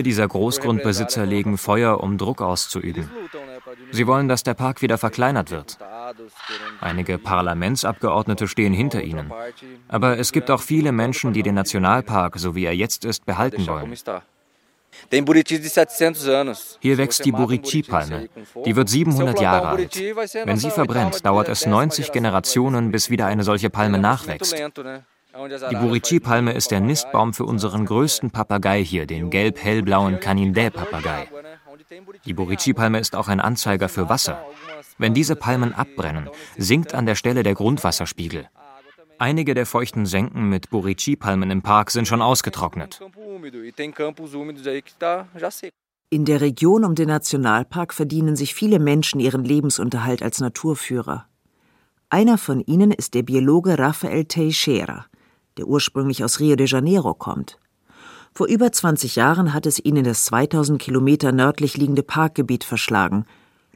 dieser 0.02 0.28
Großgrundbesitzer 0.28 1.24
legen 1.24 1.56
Feuer, 1.56 2.00
um 2.00 2.18
Druck 2.18 2.42
auszuüben. 2.42 3.08
Sie 3.92 4.06
wollen, 4.06 4.28
dass 4.28 4.42
der 4.42 4.52
Park 4.52 4.82
wieder 4.82 4.98
verkleinert 4.98 5.50
wird. 5.50 5.78
Einige 6.80 7.16
Parlamentsabgeordnete 7.16 8.46
stehen 8.46 8.74
hinter 8.74 9.02
ihnen. 9.02 9.32
Aber 9.88 10.18
es 10.18 10.32
gibt 10.32 10.50
auch 10.50 10.60
viele 10.60 10.92
Menschen, 10.92 11.32
die 11.32 11.42
den 11.42 11.54
Nationalpark, 11.54 12.38
so 12.38 12.54
wie 12.54 12.64
er 12.64 12.76
jetzt 12.76 13.06
ist, 13.06 13.24
behalten 13.24 13.66
wollen. 13.66 13.96
Hier 16.80 16.98
wächst 16.98 17.24
die 17.24 17.32
Buriti-Palme. 17.32 18.28
Die 18.64 18.76
wird 18.76 18.88
700 18.88 19.40
Jahre 19.40 19.68
alt. 19.68 19.96
Wenn 20.44 20.56
sie 20.56 20.70
verbrennt, 20.70 21.24
dauert 21.24 21.48
es 21.48 21.66
90 21.66 22.12
Generationen, 22.12 22.90
bis 22.90 23.10
wieder 23.10 23.26
eine 23.26 23.44
solche 23.44 23.70
Palme 23.70 23.98
nachwächst. 23.98 24.54
Die 25.70 25.76
Buriti-Palme 25.76 26.52
ist 26.52 26.70
der 26.70 26.80
Nistbaum 26.80 27.32
für 27.32 27.44
unseren 27.44 27.86
größten 27.86 28.30
Papagei 28.30 28.82
hier, 28.82 29.06
den 29.06 29.30
gelb-hellblauen 29.30 30.18
Canindé-Papagei. 30.18 31.28
Die 32.24 32.34
Buriti-Palme 32.34 32.98
ist 32.98 33.14
auch 33.14 33.28
ein 33.28 33.40
Anzeiger 33.40 33.88
für 33.88 34.08
Wasser. 34.08 34.44
Wenn 34.98 35.14
diese 35.14 35.36
Palmen 35.36 35.72
abbrennen, 35.72 36.28
sinkt 36.56 36.94
an 36.94 37.06
der 37.06 37.14
Stelle 37.14 37.42
der 37.42 37.54
Grundwasserspiegel. 37.54 38.48
Einige 39.20 39.52
der 39.52 39.66
feuchten 39.66 40.06
Senken 40.06 40.48
mit 40.48 40.70
Borichi-Palmen 40.70 41.50
im 41.50 41.60
Park 41.60 41.90
sind 41.90 42.08
schon 42.08 42.22
ausgetrocknet. 42.22 43.02
In 46.08 46.24
der 46.24 46.40
Region 46.40 46.84
um 46.86 46.94
den 46.94 47.08
Nationalpark 47.08 47.92
verdienen 47.92 48.34
sich 48.34 48.54
viele 48.54 48.78
Menschen 48.78 49.20
ihren 49.20 49.44
Lebensunterhalt 49.44 50.22
als 50.22 50.40
Naturführer. 50.40 51.26
Einer 52.08 52.38
von 52.38 52.62
ihnen 52.62 52.92
ist 52.92 53.12
der 53.12 53.22
Biologe 53.22 53.78
Rafael 53.78 54.24
Teixeira, 54.24 55.04
der 55.58 55.66
ursprünglich 55.66 56.24
aus 56.24 56.40
Rio 56.40 56.56
de 56.56 56.66
Janeiro 56.66 57.12
kommt. 57.12 57.58
Vor 58.32 58.46
über 58.46 58.72
20 58.72 59.16
Jahren 59.16 59.52
hat 59.52 59.66
es 59.66 59.78
ihn 59.84 59.96
in 59.96 60.04
das 60.04 60.24
2000 60.24 60.80
Kilometer 60.80 61.30
nördlich 61.30 61.76
liegende 61.76 62.02
Parkgebiet 62.02 62.64
verschlagen. 62.64 63.26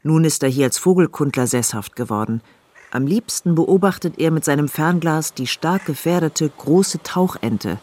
Nun 0.03 0.25
ist 0.25 0.43
er 0.43 0.49
hier 0.49 0.65
als 0.65 0.79
Vogelkundler 0.79 1.47
sesshaft 1.47 1.97
geworden– 1.97 2.41
am 2.95 3.09
liebsten 3.09 3.57
beobachtet 3.57 4.19
er 4.19 4.31
mit 4.31 4.45
seinem 4.45 4.69
Fernglas 4.69 5.35
die 5.35 5.49
stark 5.49 5.85
gefährdete 5.85 6.49
große 6.49 7.03
Tauchente, 7.03 7.79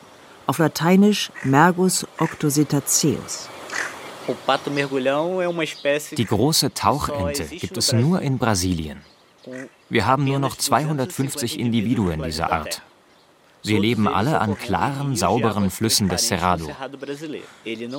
auf 0.47 0.57
Lateinisch 0.57 1.31
Mergus 1.43 2.07
octocetaceus. 2.17 3.49
Die 6.11 6.25
große 6.25 6.73
Tauchente 6.73 7.43
gibt 7.43 7.77
es 7.77 7.91
nur 7.91 8.21
in 8.21 8.37
Brasilien. 8.37 9.01
Wir 9.89 10.05
haben 10.05 10.23
nur 10.23 10.39
noch 10.39 10.55
250 10.55 11.59
Individuen 11.59 12.23
dieser 12.23 12.51
Art. 12.51 12.81
Sie 13.63 13.77
leben 13.77 14.07
alle 14.07 14.39
an 14.39 14.57
klaren, 14.57 15.15
sauberen 15.15 15.69
Flüssen 15.69 16.07
des 16.07 16.27
Cerrado. 16.27 16.69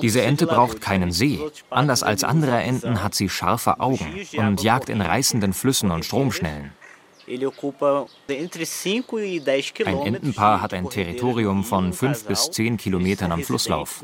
Diese 0.01 0.21
Ente 0.23 0.47
braucht 0.47 0.81
keinen 0.81 1.11
See. 1.11 1.39
Anders 1.69 2.01
als 2.03 2.23
andere 2.23 2.57
Enten 2.61 3.03
hat 3.03 3.13
sie 3.13 3.29
scharfe 3.29 3.79
Augen 3.79 4.25
und 4.35 4.63
jagt 4.63 4.89
in 4.89 4.99
reißenden 4.99 5.53
Flüssen 5.53 5.91
und 5.91 6.05
Stromschnellen. 6.05 6.71
E 7.27 7.39
ein 9.85 9.97
Entenpaar 10.01 10.61
hat 10.61 10.73
ein 10.73 10.89
Territorium 10.89 11.63
von 11.63 11.93
fünf 11.93 12.25
bis 12.25 12.51
zehn 12.51 12.77
Kilometern 12.77 13.31
am 13.31 13.43
Flusslauf. 13.43 14.03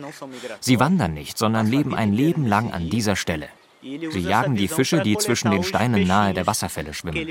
Sie 0.62 0.80
wandern 0.80 1.14
nicht, 1.14 1.38
sondern 1.38 1.68
leben 1.68 1.94
ein 1.94 2.14
Leben 2.14 2.48
lang 2.48 2.72
an 2.72 2.90
dieser 2.90 3.16
Stelle. 3.16 3.50
Sie 3.82 4.20
jagen 4.20 4.56
die 4.56 4.68
Fische, 4.68 5.02
die 5.02 5.18
zwischen 5.18 5.52
den 5.52 5.64
Steinen 5.64 6.06
nahe 6.06 6.34
der 6.34 6.48
Wasserfälle 6.48 6.94
schwimmen. 6.94 7.28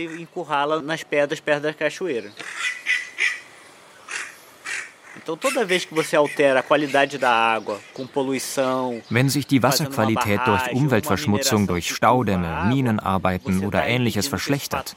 Wenn 9.11 9.29
sich 9.29 9.47
die 9.47 9.63
Wasserqualität 9.63 10.41
durch 10.47 10.73
Umweltverschmutzung, 10.73 11.67
durch 11.67 11.95
Staudämme, 11.95 12.65
Minenarbeiten 12.69 13.67
oder 13.67 13.85
ähnliches 13.85 14.27
verschlechtert, 14.27 14.97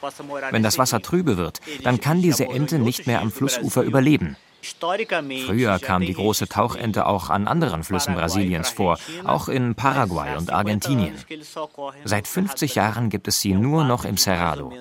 wenn 0.51 0.63
das 0.63 0.77
Wasser 0.77 1.01
trübe 1.01 1.35
wird, 1.35 1.59
dann 1.83 1.99
kann 1.99 2.21
diese 2.21 2.45
Ente 2.45 2.79
nicht 2.79 3.07
mehr 3.07 3.19
am 3.19 3.29
Flussufer 3.29 3.81
überleben. 3.81 4.37
Früher 5.47 5.79
kam 5.79 6.01
die 6.01 6.13
große 6.13 6.47
Tauchente 6.47 7.07
auch 7.07 7.29
an 7.29 7.47
anderen 7.47 7.83
Flüssen 7.83 8.13
Brasiliens 8.13 8.69
vor, 8.69 8.99
auch 9.25 9.49
in 9.49 9.75
Paraguay 9.75 10.37
und 10.37 10.53
Argentinien. 10.53 11.15
Seit 12.05 12.27
50 12.27 12.75
Jahren 12.75 13.09
gibt 13.09 13.27
es 13.27 13.41
sie 13.41 13.53
nur 13.53 13.83
noch 13.83 14.05
im 14.05 14.17
Cerrado. 14.17 14.71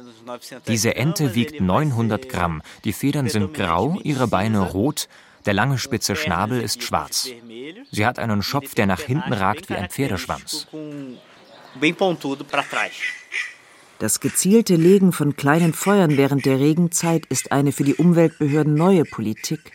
Diese 0.68 0.94
Ente 0.94 1.34
wiegt 1.34 1.60
900 1.60 2.28
Gramm, 2.28 2.62
die 2.84 2.92
Federn 2.92 3.28
sind 3.28 3.54
grau, 3.54 3.98
ihre 4.04 4.28
Beine 4.28 4.60
rot 4.60 5.08
der 5.46 5.54
lange 5.54 5.78
spitze 5.78 6.16
Schnabel 6.16 6.60
ist 6.60 6.82
schwarz. 6.82 7.28
Sie 7.90 8.06
hat 8.06 8.18
einen 8.18 8.42
Schopf, 8.42 8.74
der 8.74 8.86
nach 8.86 9.00
hinten 9.00 9.32
ragt 9.32 9.68
wie 9.68 9.74
ein 9.74 9.90
Pferdeschwanz. 9.90 10.66
Das 13.98 14.20
gezielte 14.20 14.76
Legen 14.76 15.12
von 15.12 15.36
kleinen 15.36 15.74
Feuern 15.74 16.16
während 16.16 16.46
der 16.46 16.58
Regenzeit 16.58 17.26
ist 17.26 17.52
eine 17.52 17.72
für 17.72 17.84
die 17.84 17.94
Umweltbehörden 17.94 18.74
neue 18.74 19.04
Politik. 19.04 19.72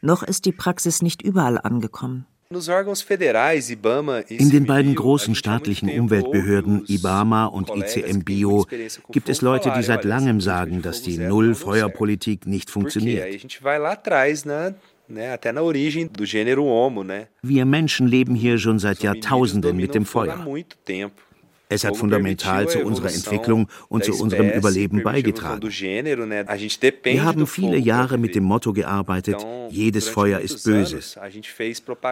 Noch 0.00 0.22
ist 0.22 0.44
die 0.44 0.52
Praxis 0.52 1.02
nicht 1.02 1.22
überall 1.22 1.58
angekommen. 1.58 2.26
In 2.50 4.50
den 4.50 4.64
beiden 4.64 4.94
großen 4.94 5.34
staatlichen 5.34 5.90
Umweltbehörden 5.90 6.82
IBAMA 6.88 7.44
und 7.44 7.68
ICMBio 7.68 8.66
gibt 9.10 9.28
es 9.28 9.42
Leute, 9.42 9.70
die 9.76 9.82
seit 9.82 10.04
langem 10.04 10.40
sagen, 10.40 10.80
dass 10.80 11.02
die 11.02 11.18
Null-Feuerpolitik 11.18 12.46
nicht 12.46 12.70
funktioniert. 12.70 13.46
Wir 17.42 17.64
Menschen 17.66 18.06
leben 18.06 18.34
hier 18.34 18.56
schon 18.56 18.78
seit 18.78 19.02
Jahrtausenden 19.02 19.76
mit 19.76 19.94
dem 19.94 20.06
Feuer. 20.06 20.46
Es 21.68 21.84
hat 21.84 21.96
fundamental 21.96 22.68
zu 22.68 22.80
unserer 22.80 23.12
Entwicklung 23.12 23.68
und 23.88 24.04
zu 24.04 24.12
unserem 24.20 24.50
Überleben 24.50 25.02
beigetragen. 25.02 25.62
Wir 25.62 27.24
haben 27.24 27.46
viele 27.46 27.76
Jahre 27.76 28.16
mit 28.16 28.34
dem 28.34 28.44
Motto 28.44 28.72
gearbeitet, 28.72 29.46
jedes 29.68 30.08
Feuer 30.08 30.40
ist 30.40 30.64
böse. 30.64 31.00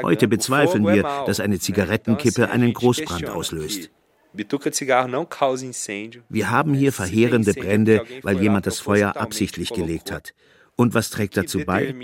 Heute 0.02 0.28
bezweifeln 0.28 0.86
wir, 0.86 1.02
dass 1.26 1.40
eine 1.40 1.58
Zigarettenkippe 1.58 2.50
einen 2.50 2.72
Großbrand 2.72 3.28
auslöst. 3.30 3.90
Wir 6.28 6.50
haben 6.50 6.74
hier 6.74 6.92
verheerende 6.92 7.54
Brände, 7.54 8.04
weil 8.22 8.40
jemand 8.42 8.66
das 8.66 8.80
Feuer 8.80 9.16
absichtlich 9.16 9.70
gelegt 9.70 10.12
hat. 10.12 10.34
Und 10.76 10.92
was 10.92 11.08
trägt 11.08 11.38
dazu 11.38 11.60
bei? 11.64 11.94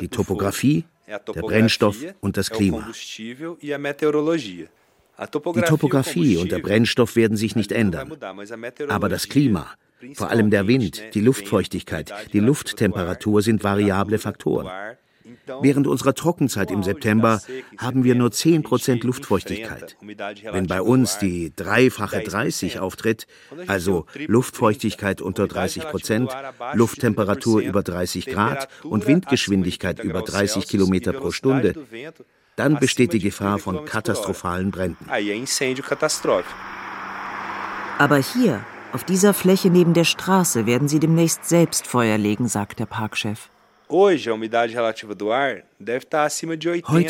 Die 0.00 0.08
Topographie, 0.08 0.84
der 1.06 1.42
Brennstoff 1.42 1.98
und 2.20 2.38
das 2.38 2.48
Klima. 2.48 2.88
Die 5.18 5.62
Topographie 5.62 6.36
und 6.36 6.50
der 6.50 6.58
Brennstoff 6.58 7.16
werden 7.16 7.36
sich 7.36 7.54
nicht 7.54 7.72
ändern. 7.72 8.12
Aber 8.88 9.08
das 9.08 9.28
Klima, 9.28 9.68
vor 10.14 10.30
allem 10.30 10.50
der 10.50 10.66
Wind, 10.66 11.02
die 11.14 11.20
Luftfeuchtigkeit, 11.20 12.12
die 12.32 12.40
Lufttemperatur 12.40 13.42
sind 13.42 13.62
variable 13.62 14.18
Faktoren. 14.18 14.68
Während 15.60 15.86
unserer 15.86 16.14
Trockenzeit 16.14 16.70
im 16.70 16.82
September 16.82 17.40
haben 17.78 18.04
wir 18.04 18.14
nur 18.14 18.30
10% 18.30 19.04
Luftfeuchtigkeit. 19.04 19.96
Wenn 20.50 20.66
bei 20.66 20.82
uns 20.82 21.18
die 21.18 21.52
dreifache 21.54 22.20
30 22.22 22.78
auftritt, 22.80 23.26
also 23.66 24.06
Luftfeuchtigkeit 24.26 25.20
unter 25.20 25.44
30% 25.44 26.28
Lufttemperatur 26.74 27.60
über 27.60 27.82
30 27.82 28.26
Grad 28.26 28.68
und 28.82 29.06
Windgeschwindigkeit 29.06 30.02
über 30.02 30.22
30 30.22 30.66
Kilometer 30.66 31.12
pro 31.12 31.30
Stunde, 31.30 31.74
dann 32.56 32.78
besteht 32.78 33.12
die 33.12 33.18
Gefahr 33.18 33.58
von 33.58 33.84
katastrophalen 33.84 34.70
Bränden. 34.70 35.06
Aber 37.98 38.16
hier, 38.16 38.64
Auf 38.92 39.04
dieser 39.04 39.32
Fläche 39.32 39.70
neben 39.70 39.94
der 39.94 40.04
Straße 40.04 40.66
werden 40.66 40.86
sie 40.86 41.00
demnächst 41.00 41.46
selbst 41.46 41.86
Feuer 41.86 42.18
legen, 42.18 42.46
sagt 42.46 42.78
der 42.78 42.84
Parkchef. 42.84 43.48
Heute 43.88 44.32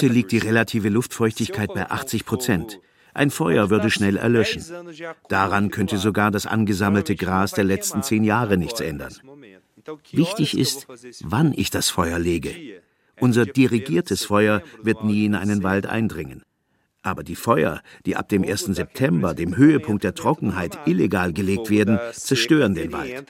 liegt 0.06 0.32
die 0.32 0.38
relative 0.38 0.88
Luftfeuchtigkeit 0.88 1.74
bei 1.74 1.90
80 1.90 2.24
Prozent. 2.24 2.80
Ein 3.14 3.30
Feuer 3.30 3.68
würde 3.68 3.90
schnell 3.90 4.16
erlöschen. 4.16 4.64
Daran 5.28 5.70
könnte 5.70 5.98
sogar 5.98 6.30
das 6.30 6.46
angesammelte 6.46 7.16
Gras 7.16 7.50
der 7.52 7.64
letzten 7.64 8.02
zehn 8.04 8.22
Jahre 8.22 8.56
nichts 8.56 8.80
ändern. 8.80 9.12
Wichtig 10.12 10.56
ist, 10.56 10.86
wann 11.24 11.52
ich 11.52 11.70
das 11.70 11.90
Feuer 11.90 12.20
lege. 12.20 12.80
Unser 13.22 13.46
dirigiertes 13.46 14.24
Feuer 14.24 14.62
wird 14.82 15.04
nie 15.04 15.26
in 15.26 15.36
einen 15.36 15.62
Wald 15.62 15.86
eindringen. 15.86 16.42
Aber 17.02 17.22
die 17.22 17.36
Feuer, 17.36 17.80
die 18.04 18.16
ab 18.16 18.28
dem 18.28 18.42
1. 18.42 18.74
September, 18.74 19.32
dem 19.32 19.56
Höhepunkt 19.56 20.02
der 20.02 20.14
Trockenheit, 20.14 20.76
illegal 20.86 21.32
gelegt 21.32 21.70
werden, 21.70 22.00
zerstören 22.12 22.74
den 22.74 22.92
Wald. 22.92 23.24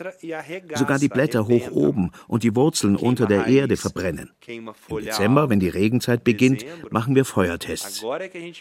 Sogar 0.74 0.98
die 0.98 1.08
Blätter 1.08 1.46
hoch 1.46 1.70
oben 1.70 2.10
und 2.26 2.42
die 2.42 2.56
Wurzeln 2.56 2.96
unter 2.96 3.26
der 3.26 3.46
Erde 3.46 3.76
verbrennen. 3.76 4.30
Im 4.46 4.70
Dezember, 4.88 5.50
wenn 5.50 5.60
die 5.60 5.68
Regenzeit 5.68 6.24
beginnt, 6.24 6.64
machen 6.90 7.14
wir 7.14 7.26
Feuertests. 7.26 8.02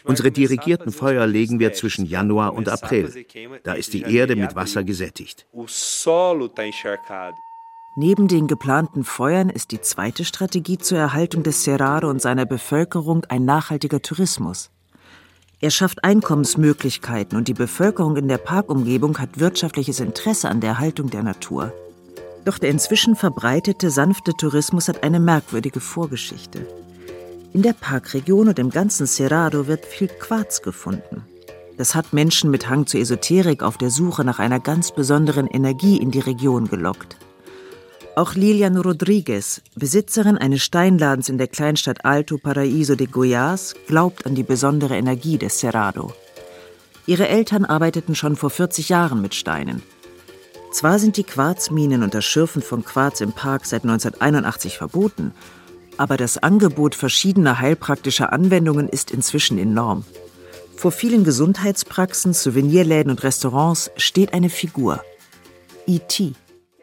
Unsere 0.04 0.32
dirigierten 0.32 0.92
Feuer 0.92 1.26
legen 1.26 1.60
wir 1.60 1.72
zwischen 1.72 2.04
Januar 2.04 2.52
und 2.52 2.68
April. 2.68 3.24
Da 3.64 3.72
ist 3.72 3.94
die 3.94 4.02
Erde 4.02 4.36
mit 4.36 4.54
Wasser 4.54 4.84
gesättigt. 4.84 5.46
Neben 7.94 8.26
den 8.26 8.46
geplanten 8.46 9.04
Feuern 9.04 9.50
ist 9.50 9.70
die 9.70 9.82
zweite 9.82 10.24
Strategie 10.24 10.78
zur 10.78 10.96
Erhaltung 10.96 11.42
des 11.42 11.62
Cerrado 11.62 12.08
und 12.08 12.22
seiner 12.22 12.46
Bevölkerung 12.46 13.26
ein 13.28 13.44
nachhaltiger 13.44 14.00
Tourismus. 14.00 14.70
Er 15.60 15.70
schafft 15.70 16.02
Einkommensmöglichkeiten 16.02 17.36
und 17.36 17.48
die 17.48 17.54
Bevölkerung 17.54 18.16
in 18.16 18.28
der 18.28 18.38
Parkumgebung 18.38 19.18
hat 19.18 19.38
wirtschaftliches 19.38 20.00
Interesse 20.00 20.48
an 20.48 20.60
der 20.60 20.70
Erhaltung 20.70 21.10
der 21.10 21.22
Natur. 21.22 21.74
Doch 22.46 22.56
der 22.56 22.70
inzwischen 22.70 23.14
verbreitete 23.14 23.90
sanfte 23.90 24.32
Tourismus 24.32 24.88
hat 24.88 25.04
eine 25.04 25.20
merkwürdige 25.20 25.80
Vorgeschichte. 25.80 26.66
In 27.52 27.60
der 27.60 27.74
Parkregion 27.74 28.48
und 28.48 28.58
im 28.58 28.70
ganzen 28.70 29.06
Cerrado 29.06 29.66
wird 29.66 29.84
viel 29.84 30.08
Quarz 30.08 30.62
gefunden. 30.62 31.26
Das 31.76 31.94
hat 31.94 32.14
Menschen 32.14 32.50
mit 32.50 32.70
Hang 32.70 32.86
zur 32.86 33.00
Esoterik 33.00 33.62
auf 33.62 33.76
der 33.76 33.90
Suche 33.90 34.24
nach 34.24 34.38
einer 34.38 34.60
ganz 34.60 34.92
besonderen 34.92 35.46
Energie 35.46 35.98
in 35.98 36.10
die 36.10 36.20
Region 36.20 36.68
gelockt. 36.68 37.18
Auch 38.14 38.34
Lilian 38.34 38.76
Rodriguez, 38.76 39.62
Besitzerin 39.74 40.36
eines 40.36 40.62
Steinladens 40.62 41.30
in 41.30 41.38
der 41.38 41.48
Kleinstadt 41.48 42.04
Alto 42.04 42.36
Paraíso 42.36 42.94
de 42.94 43.06
Goiás, 43.06 43.74
glaubt 43.86 44.26
an 44.26 44.34
die 44.34 44.42
besondere 44.42 44.96
Energie 44.98 45.38
des 45.38 45.58
Cerrado. 45.58 46.12
Ihre 47.06 47.28
Eltern 47.28 47.64
arbeiteten 47.64 48.14
schon 48.14 48.36
vor 48.36 48.50
40 48.50 48.90
Jahren 48.90 49.22
mit 49.22 49.34
Steinen. 49.34 49.82
Zwar 50.72 50.98
sind 50.98 51.16
die 51.16 51.24
Quarzminen 51.24 52.02
und 52.02 52.12
das 52.12 52.26
Schürfen 52.26 52.60
von 52.60 52.84
Quarz 52.84 53.22
im 53.22 53.32
Park 53.32 53.64
seit 53.64 53.84
1981 53.84 54.76
verboten, 54.76 55.32
aber 55.96 56.18
das 56.18 56.36
Angebot 56.36 56.94
verschiedener 56.94 57.60
heilpraktischer 57.60 58.30
Anwendungen 58.30 58.90
ist 58.90 59.10
inzwischen 59.10 59.56
enorm. 59.56 60.04
Vor 60.76 60.92
vielen 60.92 61.24
Gesundheitspraxen, 61.24 62.34
Souvenirläden 62.34 63.10
und 63.10 63.22
Restaurants 63.22 63.90
steht 63.96 64.34
eine 64.34 64.50
Figur. 64.50 65.02
E.T. 65.86 66.34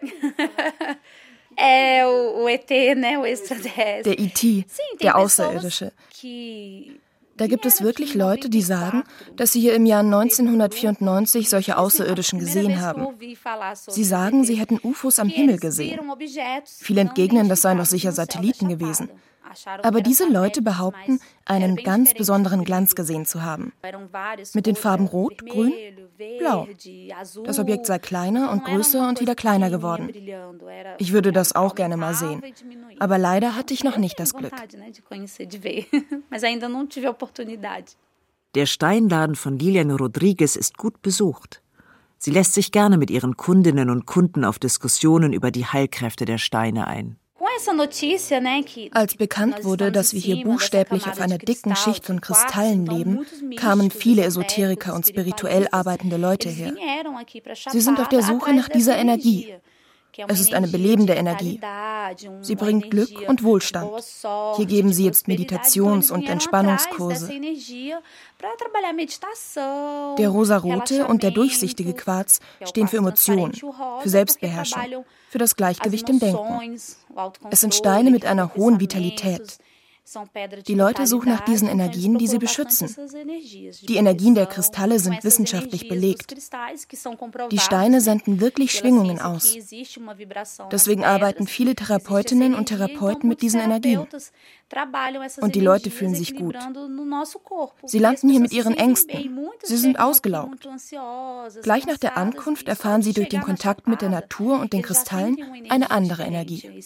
Der 4.06 4.20
IT, 4.20 4.66
der 5.02 5.18
Außerirdische. 5.18 5.92
Da 7.40 7.48
gibt 7.48 7.66
es 7.66 7.82
wirklich 7.82 8.16
Leute, 8.16 8.50
die 8.50 8.62
sagen, 8.62 9.04
dass 9.38 9.54
sie 9.54 9.62
hier 9.62 9.74
im 9.74 9.86
Jahr 9.86 10.02
1994 10.02 11.50
solche 11.50 11.78
Außerirdischen 11.78 12.38
gesehen 12.40 12.82
haben. 12.82 13.08
Sie 13.88 14.04
sagen, 14.04 14.44
sie 14.44 14.56
hätten 14.56 14.78
UFOs 14.84 15.20
am 15.20 15.30
Himmel 15.30 15.58
gesehen. 15.58 16.00
Viele 16.66 17.02
entgegnen, 17.02 17.48
das 17.48 17.62
seien 17.62 17.78
doch 17.78 17.86
sicher 17.86 18.12
Satelliten 18.12 18.68
gewesen. 18.68 19.10
Aber 19.84 20.02
diese 20.02 20.28
Leute 20.28 20.62
behaupten, 20.62 21.20
einen 21.46 21.76
ganz 21.78 22.14
besonderen 22.14 22.64
Glanz 22.64 22.96
gesehen 22.96 23.26
zu 23.26 23.44
haben. 23.44 23.74
Mit 24.54 24.66
den 24.66 24.76
Farben 24.76 25.08
Rot, 25.08 25.46
Grün, 25.46 25.74
Blau. 26.40 26.68
Das 27.46 27.60
Objekt 27.60 27.86
sei 27.86 28.00
kleiner 28.00 28.52
und 28.52 28.66
größer 28.66 29.08
und 29.08 29.22
wieder 29.22 29.36
kleiner 29.36 29.70
geworden. 29.70 30.10
Ich 30.98 31.14
würde 31.14 31.32
das 31.32 31.56
auch 31.56 31.76
gerne 31.76 31.98
mal 31.98 32.14
sehen. 32.14 32.42
Aber 33.00 33.18
leider 33.18 33.56
hatte 33.56 33.74
ich 33.74 33.84
noch 33.84 33.98
nicht 33.98 34.20
das 34.20 34.34
Glück. 34.34 34.54
Der 38.56 38.66
Steinladen 38.66 39.36
von 39.36 39.60
Lilian 39.60 39.92
Rodriguez 39.92 40.56
ist 40.56 40.78
gut 40.78 41.02
besucht. 41.02 41.62
Sie 42.18 42.32
lässt 42.32 42.54
sich 42.54 42.72
gerne 42.72 42.98
mit 42.98 43.12
ihren 43.12 43.38
Kundinnen 43.38 43.90
und 43.90 44.06
Kunden 44.06 44.44
auf 44.44 44.60
Diskussionen 44.60 45.34
über 45.34 45.52
die 45.52 45.66
Heilkräfte 45.66 46.26
der 46.26 46.38
Steine 46.38 46.88
ein. 46.88 47.18
Als 48.92 49.16
bekannt 49.16 49.64
wurde, 49.64 49.92
dass 49.92 50.14
wir 50.14 50.20
hier 50.20 50.44
buchstäblich 50.44 51.08
auf 51.08 51.22
einer 51.22 51.38
dicken 51.38 51.76
Schicht 51.76 52.06
von 52.06 52.22
Kristallen 52.22 52.86
leben, 52.86 53.26
kamen 53.56 53.92
viele 53.92 54.24
Esoteriker 54.24 54.94
und 54.94 55.08
spirituell 55.08 55.68
arbeitende 55.72 56.18
Leute 56.18 56.50
her. 56.50 56.74
Sie 57.70 57.82
sind 57.82 58.00
auf 58.00 58.10
der 58.10 58.24
Suche 58.24 58.54
nach 58.54 58.70
dieser 58.70 58.98
Energie. 58.98 59.54
Es 60.28 60.40
ist 60.40 60.54
eine 60.54 60.68
belebende 60.68 61.14
Energie. 61.14 61.60
Sie 62.42 62.56
bringt 62.56 62.92
Glück 62.92 63.10
und 63.28 63.44
Wohlstand. 63.44 63.90
Hier 64.58 64.66
geben 64.66 64.94
sie 64.94 65.06
jetzt 65.06 65.28
Meditations- 65.28 66.12
und 66.12 66.28
Entspannungskurse. 66.28 67.30
Der 70.18 70.30
rosarote 70.30 71.08
und 71.08 71.24
der 71.24 71.32
durchsichtige 71.32 71.94
Quarz 71.94 72.40
stehen 72.66 72.88
für 72.88 72.98
Emotionen, 72.98 73.54
für 73.54 74.10
Selbstbeherrschung, 74.10 75.06
für 75.30 75.38
das 75.38 75.56
Gleichgewicht 75.56 76.10
im 76.10 76.20
Denken. 76.20 76.80
Es 77.50 77.62
sind 77.62 77.76
Steine 77.76 78.12
mit 78.12 78.26
einer 78.26 78.56
hohen 78.56 78.80
Vitalität. 78.80 79.60
Die 80.68 80.74
Leute 80.74 81.06
suchen 81.06 81.30
nach 81.30 81.46
diesen 81.46 81.68
Energien, 81.68 82.18
die 82.18 82.28
sie 82.28 82.40
beschützen. 82.40 82.96
Die 83.88 83.96
Energien 83.96 84.36
der 84.36 84.48
Kristalle 84.48 85.00
sind 85.00 85.24
wissenschaftlich 85.24 85.88
belegt. 85.88 86.36
Die 87.52 87.60
Steine 87.60 88.02
senden 88.02 88.40
wirklich 88.40 88.72
Schwingungen 88.72 89.20
aus. 89.20 89.56
Deswegen 90.72 91.04
arbeiten 91.04 91.48
viele 91.48 91.76
Therapeutinnen 91.76 92.56
und 92.56 92.68
Therapeuten 92.68 93.30
mit 93.30 93.42
diesen 93.42 93.60
Energien. 93.60 94.08
Und 95.42 95.56
die 95.56 95.62
Leute 95.62 95.92
fühlen 95.92 96.16
sich 96.16 96.36
gut. 96.36 96.56
Sie 97.84 98.00
landen 98.00 98.30
hier 98.30 98.40
mit 98.40 98.54
ihren 98.54 98.76
Ängsten. 98.76 99.40
Sie 99.64 99.78
sind 99.78 100.00
ausgelaugt. 100.00 100.68
Gleich 101.64 101.86
nach 101.86 101.98
der 101.98 102.18
Ankunft 102.18 102.68
erfahren 102.68 103.02
sie 103.02 103.14
durch 103.14 103.30
den 103.30 103.42
Kontakt 103.42 103.88
mit 103.88 104.02
der 104.02 104.10
Natur 104.10 104.60
und 104.60 104.74
den 104.74 104.82
Kristallen 104.82 105.38
eine 105.70 105.92
andere 105.92 106.24
Energie. 106.24 106.84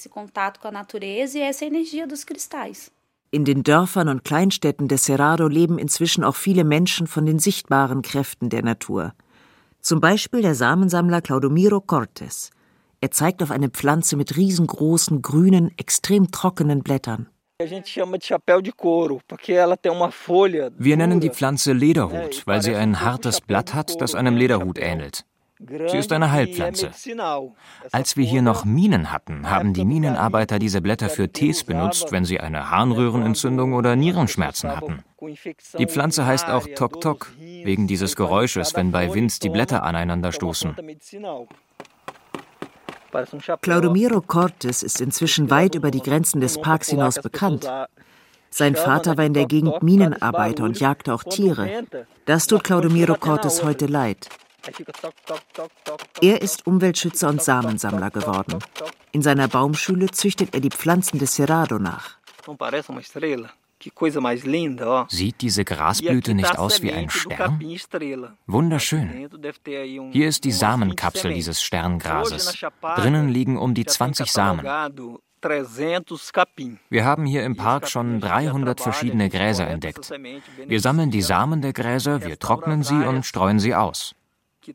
In 3.33 3.43
den 3.45 3.63
Dörfern 3.63 4.09
und 4.09 4.23
Kleinstädten 4.23 4.87
des 4.87 5.05
Cerrado 5.05 5.47
leben 5.47 5.79
inzwischen 5.79 6.23
auch 6.23 6.35
viele 6.35 6.63
Menschen 6.63 7.07
von 7.07 7.25
den 7.25 7.39
sichtbaren 7.39 8.03
Kräften 8.03 8.51
der 8.51 8.61
Natur. 8.61 9.15
Zum 9.81 9.99
Beispiel 9.99 10.43
der 10.43 10.53
Samensammler 10.53 11.19
Claudomiro 11.19 11.81
Cortes. 11.81 12.51
Er 13.01 13.09
zeigt 13.09 13.41
auf 13.41 13.49
eine 13.49 13.69
Pflanze 13.69 14.17
mit 14.17 14.37
riesengroßen, 14.37 15.23
grünen, 15.23 15.71
extrem 15.79 16.29
trockenen 16.29 16.83
Blättern. 16.83 17.27
Wir 17.57 17.71
nennen 20.97 21.19
die 21.19 21.31
Pflanze 21.31 21.73
Lederhut, 21.73 22.43
weil 22.45 22.61
sie 22.61 22.75
ein 22.75 23.01
hartes 23.01 23.41
Blatt 23.41 23.73
hat, 23.73 23.99
das 23.99 24.13
einem 24.13 24.37
Lederhut 24.37 24.77
ähnelt. 24.77 25.25
Sie 25.87 25.97
ist 25.97 26.11
eine 26.11 26.31
Heilpflanze. 26.31 26.91
Als 27.91 28.17
wir 28.17 28.25
hier 28.25 28.41
noch 28.41 28.65
Minen 28.65 29.11
hatten, 29.11 29.49
haben 29.49 29.73
die 29.73 29.85
Minenarbeiter 29.85 30.59
diese 30.59 30.81
Blätter 30.81 31.09
für 31.09 31.29
Tees 31.29 31.63
benutzt, 31.63 32.11
wenn 32.11 32.25
sie 32.25 32.39
eine 32.39 32.69
Harnröhrenentzündung 32.69 33.73
oder 33.73 33.95
Nierenschmerzen 33.95 34.75
hatten. 34.75 35.03
Die 35.77 35.87
Pflanze 35.87 36.25
heißt 36.25 36.49
auch 36.49 36.67
Tok 36.75 37.01
Tok, 37.01 37.31
wegen 37.39 37.87
dieses 37.87 38.15
Geräusches, 38.15 38.75
wenn 38.75 38.91
bei 38.91 39.13
Wind 39.13 39.41
die 39.43 39.49
Blätter 39.49 39.83
aneinander 39.83 40.31
stoßen. 40.31 40.75
Claudomiro 43.61 44.21
Cortes 44.21 44.81
ist 44.81 44.99
inzwischen 44.99 45.49
weit 45.49 45.75
über 45.75 45.91
die 45.91 46.01
Grenzen 46.01 46.41
des 46.41 46.59
Parks 46.59 46.89
hinaus 46.89 47.21
bekannt. 47.21 47.69
Sein 48.49 48.75
Vater 48.75 49.17
war 49.17 49.25
in 49.25 49.33
der 49.33 49.45
Gegend 49.45 49.81
Minenarbeiter 49.81 50.63
und 50.63 50.79
jagte 50.79 51.13
auch 51.13 51.23
Tiere. 51.23 51.85
Das 52.25 52.47
tut 52.47 52.63
Claudomiro 52.63 53.15
Cortes 53.15 53.63
heute 53.63 53.85
leid. 53.85 54.29
Er 56.21 56.41
ist 56.41 56.65
Umweltschützer 56.65 57.29
und 57.29 57.41
Samensammler 57.41 58.11
geworden. 58.11 58.59
In 59.11 59.21
seiner 59.21 59.47
Baumschule 59.47 60.09
züchtet 60.11 60.53
er 60.53 60.61
die 60.61 60.69
Pflanzen 60.69 61.19
des 61.19 61.35
Cerrado 61.35 61.79
nach. 61.79 62.17
Sieht 65.09 65.41
diese 65.41 65.65
Grasblüte 65.65 66.33
nicht 66.33 66.57
aus 66.57 66.81
wie 66.81 66.93
ein 66.93 67.09
Stern? 67.09 67.59
Wunderschön. 68.47 69.29
Hier 70.11 70.27
ist 70.27 70.43
die 70.45 70.51
Samenkapsel 70.51 71.33
dieses 71.33 71.61
Sterngrases. 71.61 72.63
Drinnen 72.95 73.29
liegen 73.29 73.57
um 73.57 73.73
die 73.73 73.85
20 73.85 74.31
Samen. 74.31 74.65
Wir 76.89 77.05
haben 77.05 77.25
hier 77.25 77.43
im 77.43 77.57
Park 77.57 77.89
schon 77.89 78.21
300 78.21 78.79
verschiedene 78.79 79.29
Gräser 79.29 79.67
entdeckt. 79.67 80.09
Wir 80.65 80.79
sammeln 80.79 81.11
die 81.11 81.21
Samen 81.21 81.61
der 81.61 81.73
Gräser, 81.73 82.23
wir 82.23 82.39
trocknen 82.39 82.83
sie 82.83 82.95
und 83.05 83.25
streuen 83.25 83.59
sie 83.59 83.75
aus. 83.75 84.15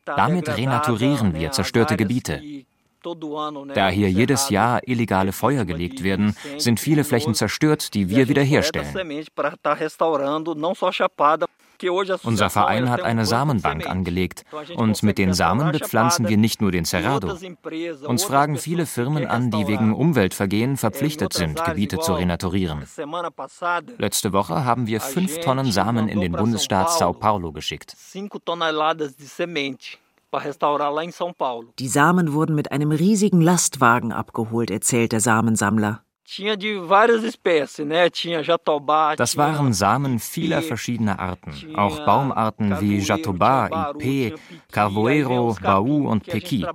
Damit 0.05 0.49
renaturieren 0.49 1.35
wir 1.35 1.53
zerstörte 1.53 1.97
Gebiete. 1.97 2.43
Da 3.75 3.89
hier 3.89 4.11
jedes 4.11 4.49
Jahr 4.49 4.81
illegale 4.87 5.33
Feuer 5.33 5.65
gelegt 5.65 6.03
werden, 6.03 6.37
sind 6.59 6.81
viele 6.81 7.05
Flächen 7.05 7.35
zerstört, 7.35 7.95
die 7.95 8.09
wir 8.09 8.29
wiederherstellen. 8.29 8.93
Unser 12.25 12.51
Verein 12.51 12.91
hat 12.91 13.03
eine 13.03 13.25
Samenbank 13.25 13.89
angelegt 13.89 14.45
und 14.77 15.03
mit 15.03 15.19
den 15.19 15.35
Samen 15.35 15.73
bepflanzen 15.73 16.29
wir 16.29 16.37
nicht 16.37 16.61
nur 16.61 16.73
den 16.73 16.85
Cerrado. 16.85 17.37
Uns 18.07 18.25
fragen 18.25 18.57
viele 18.57 18.87
Firmen 18.87 19.27
an, 19.27 19.51
die 19.51 19.67
wegen 19.67 19.95
Umweltvergehen 19.95 20.77
verpflichtet 20.77 21.33
sind, 21.33 21.65
Gebiete 21.65 21.99
zu 21.99 22.15
renaturieren. 22.15 22.85
Letzte 23.99 24.33
Woche 24.33 24.65
haben 24.65 24.87
wir 24.87 25.01
fünf 25.01 25.39
Tonnen 25.41 25.71
Samen 25.71 26.09
in 26.09 26.21
den 26.21 26.33
Bundesstaat 26.33 26.91
Sao 26.91 27.13
Paulo 27.13 27.53
geschickt. 27.53 27.97
Die 31.79 31.89
Samen 31.89 32.33
wurden 32.33 32.55
mit 32.55 32.73
einem 32.73 32.91
riesigen 32.91 33.41
Lastwagen 33.41 34.13
abgeholt, 34.13 34.71
erzählt 34.71 35.13
der 35.13 35.21
Samensammler. 35.21 36.03
Das 39.17 39.37
waren 39.39 39.73
Samen 39.73 40.19
vieler 40.19 40.61
verschiedener 40.61 41.19
Arten, 41.19 41.55
auch 41.75 42.05
Baumarten 42.05 42.81
wie 42.81 42.99
Jatobá, 42.99 43.95
Ipé, 43.95 44.35
Carvoeiro, 44.71 45.57
Baú 45.63 46.07
und 46.07 46.27
Pequi. 46.27 46.67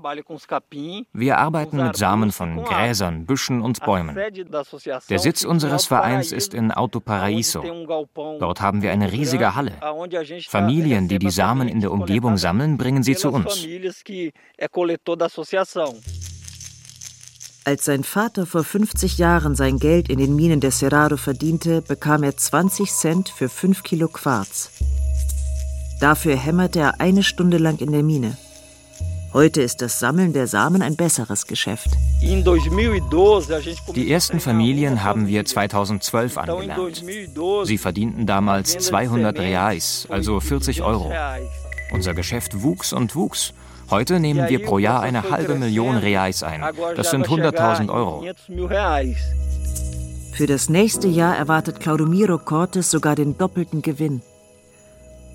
Wir 1.14 1.38
arbeiten 1.38 1.78
mit 1.78 1.96
Samen 1.96 2.32
von 2.32 2.64
Gräsern, 2.64 3.28
Büschen 3.28 3.62
und 3.62 3.80
Bäumen. 3.86 4.16
Der 4.16 5.20
Sitz 5.20 5.44
unseres 5.44 5.86
Vereins 5.86 6.32
ist 6.32 6.56
in 6.56 6.72
Alto 6.72 7.00
Paraíso. 7.00 7.62
Dort 8.40 8.60
haben 8.60 8.82
wir 8.82 8.92
eine 8.92 9.12
riesige 9.12 9.54
Halle. 9.54 9.74
Familien, 10.48 11.08
die 11.08 11.20
die 11.20 11.30
Samen 11.30 11.68
in 11.68 11.80
der 11.80 11.92
Umgebung 11.92 12.38
sammeln, 12.38 12.78
bringen 12.78 13.04
sie 13.04 13.16
zu 13.16 13.30
uns. 13.30 13.68
Als 17.66 17.86
sein 17.86 18.04
Vater 18.04 18.46
vor 18.46 18.66
50 18.66 19.18
Jahren 19.18 19.56
sein 19.56 19.80
Geld 19.80 20.10
in 20.10 20.20
den 20.20 20.36
Minen 20.36 20.60
der 20.60 20.72
Cerrado 20.72 21.16
verdiente, 21.16 21.82
bekam 21.82 22.24
er 22.24 22.36
20 22.36 22.92
Cent 22.92 23.30
für 23.30 23.48
5 23.48 23.84
Kilo 23.84 24.10
Quarz. 24.10 24.70
Dafür 26.02 26.36
hämmerte 26.36 26.80
er 26.80 27.00
eine 27.00 27.24
Stunde 27.24 27.58
lang 27.58 27.78
in 27.78 27.94
der 27.94 28.04
Mine. 28.04 28.36
Heute 29.32 29.62
ist 29.62 29.82
das 29.82 29.98
Sammeln 29.98 30.34
der 30.34 30.48
Samen 30.48 30.82
ein 30.82 30.98
besseres 30.98 31.48
Geschäft. 31.48 31.88
Die 33.96 34.12
ersten 34.12 34.40
Familien 34.42 35.04
haben 35.04 35.28
wir 35.28 35.46
2012 35.46 36.38
angelernt. 36.38 37.04
Sie 37.64 37.78
verdienten 37.78 38.26
damals 38.26 38.78
200 38.78 39.40
Reais, 39.40 40.06
also 40.10 40.42
40 40.42 40.82
Euro. 40.82 41.14
Unser 41.94 42.14
Geschäft 42.14 42.62
wuchs 42.62 42.92
und 42.92 43.16
wuchs. 43.16 43.54
Heute 43.90 44.20
nehmen 44.20 44.50
wir 44.50 44.64
pro 44.64 44.78
Jahr 44.78 45.02
eine 45.02 45.30
halbe 45.30 45.56
Million 45.56 45.98
Reais 45.98 46.44
ein. 46.44 46.64
Das 46.96 47.12
sind 47.12 47.28
100.000 47.28 47.90
Euro. 47.90 48.24
Für 50.34 50.48
das 50.48 50.70
nächste 50.70 51.08
Jahr 51.08 51.38
erwartet 51.38 51.80
Claudomiro 51.80 52.40
Cortes 52.40 52.90
sogar 52.90 53.16
den 53.16 53.38
doppelten 53.38 53.82
Gewinn. 53.82 54.22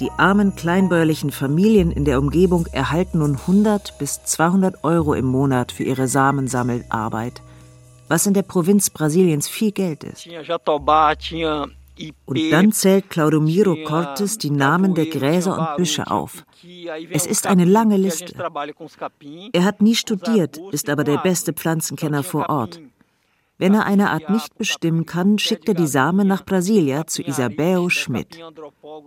Die 0.00 0.10
armen 0.16 0.54
kleinbäuerlichen 0.54 1.32
Familien 1.32 1.90
in 1.90 2.04
der 2.04 2.18
Umgebung 2.20 2.66
erhalten 2.66 3.18
nun 3.18 3.34
100 3.34 3.98
bis 3.98 4.22
200 4.24 4.84
Euro 4.84 5.14
im 5.14 5.26
Monat 5.26 5.72
für 5.72 5.82
ihre 5.82 6.06
Samensammelarbeit, 6.06 7.42
was 8.06 8.26
in 8.26 8.34
der 8.34 8.42
Provinz 8.42 8.90
Brasiliens 8.90 9.48
viel 9.48 9.72
Geld 9.72 10.04
ist. 10.04 10.26
Und 12.26 12.50
dann 12.50 12.72
zählt 12.72 13.10
Claudomiro 13.10 13.76
Cortes 13.84 14.38
die 14.38 14.50
Namen 14.50 14.94
der 14.94 15.06
Gräser 15.06 15.58
und 15.58 15.76
Büsche 15.76 16.10
auf. 16.10 16.44
Es 17.10 17.26
ist 17.26 17.46
eine 17.46 17.64
lange 17.64 17.96
Liste. 17.96 18.34
Er 19.52 19.64
hat 19.64 19.82
nie 19.82 19.94
studiert, 19.94 20.58
ist 20.72 20.88
aber 20.88 21.04
der 21.04 21.18
beste 21.18 21.52
Pflanzenkenner 21.52 22.22
vor 22.22 22.48
Ort. 22.48 22.80
Wenn 23.60 23.74
er 23.74 23.86
eine 23.86 24.10
Art 24.10 24.30
nicht 24.30 24.56
bestimmen 24.56 25.04
kann, 25.04 25.36
schickt 25.40 25.66
er 25.66 25.74
die 25.74 25.88
Samen 25.88 26.28
nach 26.28 26.44
Brasilia 26.44 27.08
zu 27.08 27.22
Isabel 27.22 27.90
Schmidt. 27.90 28.38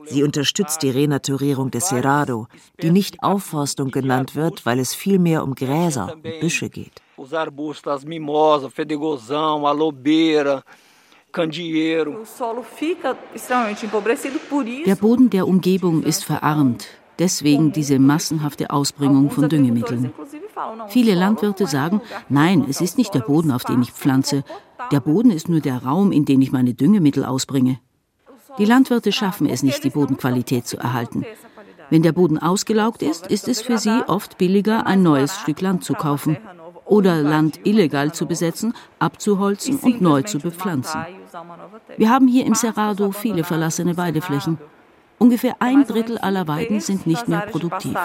Sie 0.06 0.24
unterstützt 0.24 0.84
die 0.84 0.90
Renaturierung 0.90 1.72
des 1.72 1.88
Cerrado, 1.88 2.48
die 2.82 2.92
nicht 2.92 3.24
Aufforstung 3.24 3.92
genannt 3.92 4.36
wird, 4.36 4.66
weil 4.66 4.80
es 4.80 4.94
vielmehr 4.94 5.44
um 5.44 5.56
Gräser 5.56 6.16
und 6.16 6.24
Büsche 6.42 6.70
geht. 6.70 7.02
Os 7.16 7.34
arbustos, 7.34 8.04
mimosa, 8.04 8.70
fedegosão, 8.70 9.66
alobeira, 9.66 10.64
der 14.86 14.96
Boden 14.96 15.30
der 15.30 15.48
Umgebung 15.48 16.04
ist 16.04 16.26
verarmt, 16.26 16.88
deswegen 17.20 17.72
diese 17.72 18.00
massenhafte 18.00 18.70
Ausbringung 18.70 19.30
von 19.30 19.48
Düngemitteln. 19.48 20.12
Viele 20.90 21.16
Landwirte 21.16 21.68
sagen, 21.68 22.02
nein, 22.28 22.66
es 22.70 22.82
ist 22.82 22.98
nicht 22.98 23.14
der 23.14 23.22
Boden, 23.22 23.52
auf 23.52 23.64
den 23.64 23.82
ich 23.82 23.92
pflanze. 23.92 24.44
Der 24.92 25.00
Boden 25.00 25.32
ist 25.32 25.48
nur 25.48 25.62
der 25.62 25.84
Raum, 25.84 26.12
in 26.12 26.26
den 26.26 26.42
ich 26.42 26.52
meine 26.52 26.74
Düngemittel 26.74 27.24
ausbringe. 27.24 27.80
Die 28.58 28.66
Landwirte 28.66 29.14
schaffen 29.14 29.48
es 29.48 29.64
nicht, 29.64 29.84
die 29.84 29.90
Bodenqualität 29.90 30.68
zu 30.68 30.78
erhalten. 30.78 31.26
Wenn 31.90 32.04
der 32.04 32.12
Boden 32.12 32.40
ausgelaugt 32.40 33.02
ist, 33.02 33.28
ist 33.28 33.48
es 33.48 33.62
für 33.62 33.78
sie 33.78 34.04
oft 34.08 34.38
billiger, 34.38 34.86
ein 34.86 35.04
neues 35.04 35.38
Stück 35.38 35.62
Land 35.62 35.84
zu 35.84 35.94
kaufen 35.94 36.38
oder 36.86 37.22
Land 37.22 37.62
illegal 37.66 38.14
zu 38.14 38.26
besetzen, 38.26 38.74
abzuholzen 39.00 39.78
und 39.78 40.02
neu 40.02 40.24
zu 40.24 40.40
bepflanzen. 40.40 41.06
Wir 41.98 42.10
haben 42.10 42.28
hier 42.28 42.46
im 42.46 42.56
Cerrado 42.56 43.12
viele 43.12 43.44
verlassene 43.44 43.98
Weideflächen. 43.98 44.58
Ungefähr 45.18 45.56
ein 45.60 45.86
Drittel 45.86 46.18
aller 46.18 46.48
Weiden 46.48 46.80
sind 46.80 47.06
nicht 47.06 47.28
mehr 47.28 47.42
produktiv. 47.42 47.96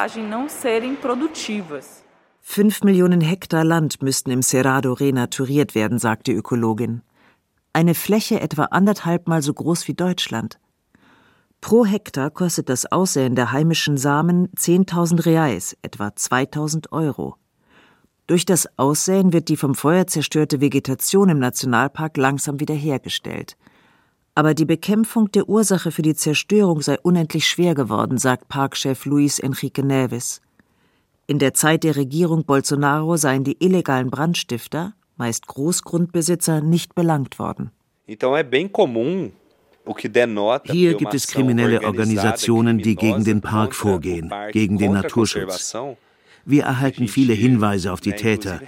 Fünf 2.40 2.84
Millionen 2.84 3.20
Hektar 3.20 3.64
Land 3.64 4.02
müssten 4.02 4.30
im 4.30 4.42
Cerrado 4.42 4.92
renaturiert 4.92 5.74
werden, 5.74 5.98
sagt 5.98 6.26
die 6.28 6.32
Ökologin. 6.32 7.02
Eine 7.72 7.94
Fläche 7.94 8.40
etwa 8.40 8.64
anderthalbmal 8.66 9.42
so 9.42 9.52
groß 9.52 9.88
wie 9.88 9.94
Deutschland. 9.94 10.58
Pro 11.60 11.84
Hektar 11.84 12.30
kostet 12.30 12.68
das 12.68 12.90
Aussäen 12.92 13.34
der 13.34 13.50
heimischen 13.50 13.96
Samen 13.96 14.48
10.000 14.56 15.26
Reais, 15.26 15.76
etwa 15.82 16.08
2.000 16.08 16.92
Euro. 16.92 17.36
Durch 18.26 18.44
das 18.44 18.68
Aussäen 18.76 19.32
wird 19.32 19.48
die 19.48 19.56
vom 19.56 19.76
Feuer 19.76 20.06
zerstörte 20.08 20.60
Vegetation 20.60 21.28
im 21.28 21.38
Nationalpark 21.38 22.16
langsam 22.16 22.58
wiederhergestellt. 22.58 23.56
Aber 24.34 24.52
die 24.52 24.64
Bekämpfung 24.64 25.30
der 25.30 25.48
Ursache 25.48 25.92
für 25.92 26.02
die 26.02 26.16
Zerstörung 26.16 26.82
sei 26.82 26.98
unendlich 27.00 27.46
schwer 27.46 27.74
geworden, 27.74 28.18
sagt 28.18 28.48
Parkchef 28.48 29.06
Luis 29.06 29.38
Enrique 29.38 29.82
Neves. 29.82 30.42
In 31.28 31.38
der 31.38 31.54
Zeit 31.54 31.84
der 31.84 31.96
Regierung 31.96 32.44
Bolsonaro 32.44 33.16
seien 33.16 33.44
die 33.44 33.56
illegalen 33.64 34.10
Brandstifter, 34.10 34.94
meist 35.16 35.46
Großgrundbesitzer, 35.46 36.60
nicht 36.60 36.94
belangt 36.94 37.38
worden. 37.38 37.70
Hier 40.64 40.94
gibt 40.94 41.14
es 41.14 41.26
kriminelle 41.28 41.82
Organisationen, 41.82 42.78
die 42.78 42.96
gegen 42.96 43.24
den 43.24 43.40
Park 43.40 43.74
vorgehen, 43.74 44.32
gegen 44.52 44.78
den 44.78 44.92
Naturschutz. 44.92 45.76
Wir 46.48 46.62
erhalten 46.62 47.08
viele 47.08 47.32
Hinweise 47.32 47.92
auf 47.92 48.00
die 48.00 48.12
Täter, 48.12 48.60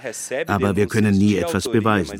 aber 0.47 0.75
wir 0.75 0.87
können 0.87 1.17
nie 1.17 1.35
etwas 1.37 1.71
beweisen. 1.71 2.19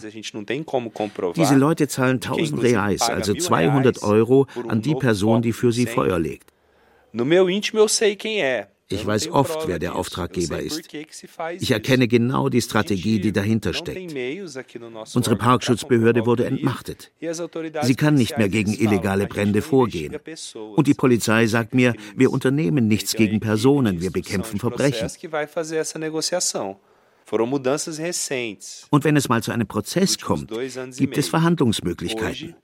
Diese 1.35 1.55
Leute 1.55 1.89
zahlen 1.89 2.15
1000 2.15 2.63
Reais, 2.63 3.01
also 3.01 3.33
200 3.33 4.01
Euro, 4.01 4.47
an 4.69 4.81
die 4.81 4.95
Person, 4.95 5.41
die 5.41 5.51
für 5.51 5.73
sie 5.73 5.85
Feuer 5.85 6.17
legt. 6.17 6.53
Ich 8.91 9.05
weiß 9.05 9.29
oft, 9.29 9.67
wer 9.67 9.77
der 9.77 9.95
Auftraggeber 9.95 10.59
ist. 10.59 10.89
Ich 11.59 11.71
erkenne 11.71 12.07
genau 12.07 12.49
die 12.49 12.61
Strategie, 12.61 13.19
die 13.19 13.31
dahinter 13.31 13.73
steckt. 13.73 14.11
Unsere 15.13 15.35
Parkschutzbehörde 15.35 16.25
wurde 16.25 16.45
entmachtet. 16.45 17.11
Sie 17.83 17.95
kann 17.95 18.15
nicht 18.15 18.37
mehr 18.37 18.49
gegen 18.49 18.73
illegale 18.73 19.27
Brände 19.27 19.61
vorgehen. 19.61 20.17
Und 20.75 20.87
die 20.87 20.95
Polizei 20.95 21.45
sagt 21.45 21.75
mir, 21.75 21.93
wir 22.15 22.31
unternehmen 22.31 22.87
nichts 22.87 23.13
gegen 23.13 23.39
Personen, 23.39 24.01
wir 24.01 24.11
bekämpfen 24.11 24.59
Verbrechen. 24.59 25.09
Und 28.89 29.03
wenn 29.03 29.15
es 29.15 29.29
mal 29.29 29.43
zu 29.43 29.51
einem 29.51 29.67
Prozess 29.67 30.17
kommt, 30.17 30.51
gibt 30.97 31.17
es 31.17 31.29
Verhandlungsmöglichkeiten. 31.29 32.55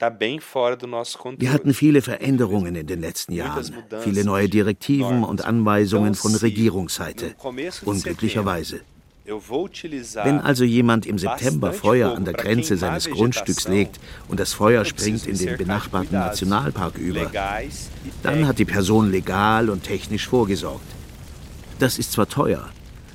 Wir 0.00 1.52
hatten 1.52 1.74
viele 1.74 2.00
Veränderungen 2.00 2.74
in 2.74 2.86
den 2.86 3.00
letzten 3.00 3.32
Jahren, 3.32 3.74
viele 4.00 4.24
neue 4.24 4.48
Direktiven 4.48 5.24
und 5.24 5.44
Anweisungen 5.44 6.14
von 6.14 6.34
Regierungsseite, 6.34 7.34
unglücklicherweise. 7.84 8.80
Wenn 9.24 10.40
also 10.40 10.64
jemand 10.64 11.06
im 11.06 11.18
September 11.18 11.72
Feuer 11.72 12.16
an 12.16 12.24
der 12.24 12.34
Grenze 12.34 12.76
seines 12.76 13.08
Grundstücks 13.10 13.68
legt 13.68 14.00
und 14.28 14.40
das 14.40 14.54
Feuer 14.54 14.84
springt 14.84 15.26
in 15.26 15.36
den 15.36 15.56
benachbarten 15.56 16.18
Nationalpark 16.18 16.98
über, 16.98 17.30
dann 18.22 18.46
hat 18.46 18.58
die 18.58 18.64
Person 18.64 19.10
legal 19.10 19.70
und 19.70 19.84
technisch 19.84 20.26
vorgesorgt. 20.26 20.86
Das 21.78 21.98
ist 21.98 22.12
zwar 22.12 22.28
teuer, 22.28 22.70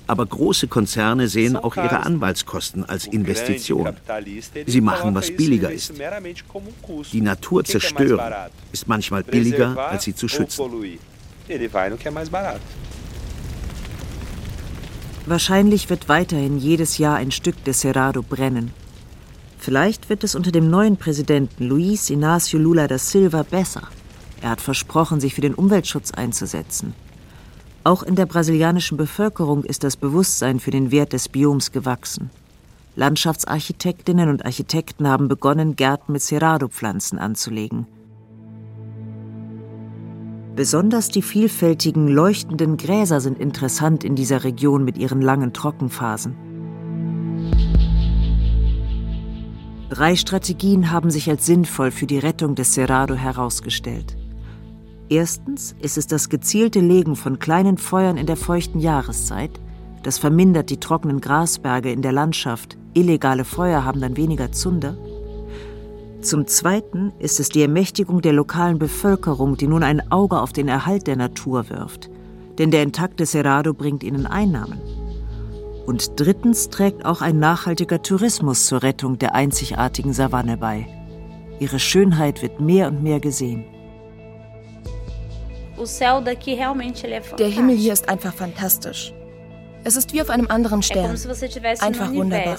aber 0.07 0.25
große 0.25 0.67
Konzerne 0.67 1.27
sehen 1.27 1.55
auch 1.55 1.75
ihre 1.75 2.01
Anwaltskosten 2.05 2.85
als 2.85 3.07
Investition. 3.07 3.95
Sie 4.65 4.81
machen, 4.81 5.15
was 5.15 5.31
billiger 5.31 5.71
ist. 5.71 5.93
Die 7.11 7.21
Natur 7.21 7.63
zerstören 7.63 8.33
ist 8.71 8.87
manchmal 8.87 9.23
billiger, 9.23 9.77
als 9.89 10.03
sie 10.03 10.15
zu 10.15 10.27
schützen. 10.27 10.99
Wahrscheinlich 15.27 15.89
wird 15.89 16.07
weiterhin 16.07 16.59
jedes 16.59 16.97
Jahr 16.99 17.15
ein 17.15 17.31
Stück 17.31 17.63
des 17.63 17.81
Cerrado 17.81 18.21
brennen. 18.21 18.71
Vielleicht 19.57 20.09
wird 20.09 20.23
es 20.23 20.35
unter 20.35 20.51
dem 20.51 20.69
neuen 20.69 20.97
Präsidenten 20.97 21.65
Luis 21.65 22.11
Inácio 22.11 22.59
Lula 22.59 22.87
da 22.87 22.99
Silva 22.99 23.41
besser. 23.41 23.87
Er 24.41 24.51
hat 24.51 24.61
versprochen, 24.61 25.19
sich 25.19 25.33
für 25.33 25.41
den 25.41 25.55
Umweltschutz 25.55 26.11
einzusetzen. 26.11 26.93
Auch 27.85 28.01
in 28.01 28.15
der 28.15 28.25
brasilianischen 28.25 28.97
Bevölkerung 28.97 29.63
ist 29.63 29.83
das 29.83 29.95
Bewusstsein 29.95 30.59
für 30.59 30.71
den 30.71 30.89
Wert 30.89 31.13
des 31.13 31.29
Bioms 31.29 31.71
gewachsen. 31.71 32.31
Landschaftsarchitektinnen 32.95 34.27
und 34.27 34.43
Architekten 34.43 35.07
haben 35.07 35.27
begonnen, 35.27 35.75
Gärten 35.75 36.13
mit 36.13 36.23
Cerrado-Pflanzen 36.23 37.19
anzulegen. 37.19 37.85
Besonders 40.55 41.09
die 41.09 41.21
vielfältigen 41.21 42.07
leuchtenden 42.07 42.77
Gräser 42.77 43.21
sind 43.21 43.37
interessant 43.37 44.03
in 44.03 44.15
dieser 44.15 44.43
Region 44.43 44.83
mit 44.83 44.97
ihren 44.97 45.21
langen 45.21 45.53
Trockenphasen. 45.53 46.35
Drei 49.91 50.15
Strategien 50.15 50.89
haben 50.89 51.11
sich 51.11 51.29
als 51.29 51.45
sinnvoll 51.45 51.91
für 51.91 52.07
die 52.07 52.17
Rettung 52.17 52.55
des 52.55 52.73
Cerrado 52.73 53.13
herausgestellt. 53.13 54.17
Erstens 55.09 55.75
ist 55.81 55.97
es 55.97 56.07
das 56.07 56.29
gezielte 56.29 56.79
Legen 56.79 57.15
von 57.15 57.37
kleinen 57.37 57.77
Feuern 57.77 58.17
in 58.17 58.25
der 58.25 58.37
feuchten 58.37 58.79
Jahreszeit. 58.79 59.51
Das 60.01 60.17
vermindert 60.17 60.69
die 60.69 60.79
trockenen 60.79 61.21
Grasberge 61.21 61.91
in 61.91 62.01
der 62.01 62.11
Landschaft. 62.11 62.77
Illegale 62.93 63.45
Feuer 63.45 63.83
haben 63.83 64.01
dann 64.01 64.17
weniger 64.17 64.51
Zunder. 64.51 64.97
Zum 66.21 66.47
Zweiten 66.47 67.11
ist 67.19 67.39
es 67.39 67.49
die 67.49 67.61
Ermächtigung 67.61 68.21
der 68.21 68.33
lokalen 68.33 68.79
Bevölkerung, 68.79 69.57
die 69.57 69.67
nun 69.67 69.83
ein 69.83 70.11
Auge 70.11 70.41
auf 70.41 70.53
den 70.53 70.67
Erhalt 70.67 71.05
der 71.05 71.17
Natur 71.17 71.69
wirft. 71.69 72.09
Denn 72.57 72.71
der 72.71 72.81
intakte 72.81 73.25
Cerrado 73.25 73.73
bringt 73.73 74.03
ihnen 74.03 74.25
Einnahmen. 74.25 74.79
Und 75.85 76.19
drittens 76.19 76.69
trägt 76.69 77.05
auch 77.05 77.21
ein 77.21 77.37
nachhaltiger 77.37 78.01
Tourismus 78.01 78.65
zur 78.65 78.81
Rettung 78.81 79.19
der 79.19 79.35
einzigartigen 79.35 80.13
Savanne 80.13 80.57
bei. 80.57 80.87
Ihre 81.59 81.77
Schönheit 81.77 82.41
wird 82.41 82.59
mehr 82.59 82.87
und 82.87 83.03
mehr 83.03 83.19
gesehen. 83.19 83.65
Der 87.37 87.47
Himmel 87.47 87.75
hier 87.75 87.93
ist 87.93 88.07
einfach 88.09 88.33
fantastisch. 88.33 89.13
Es 89.83 89.95
ist 89.95 90.13
wie 90.13 90.21
auf 90.21 90.29
einem 90.29 90.47
anderen 90.47 90.81
Stern. 90.81 91.15
Einfach 91.81 92.11
wunderbar. 92.13 92.57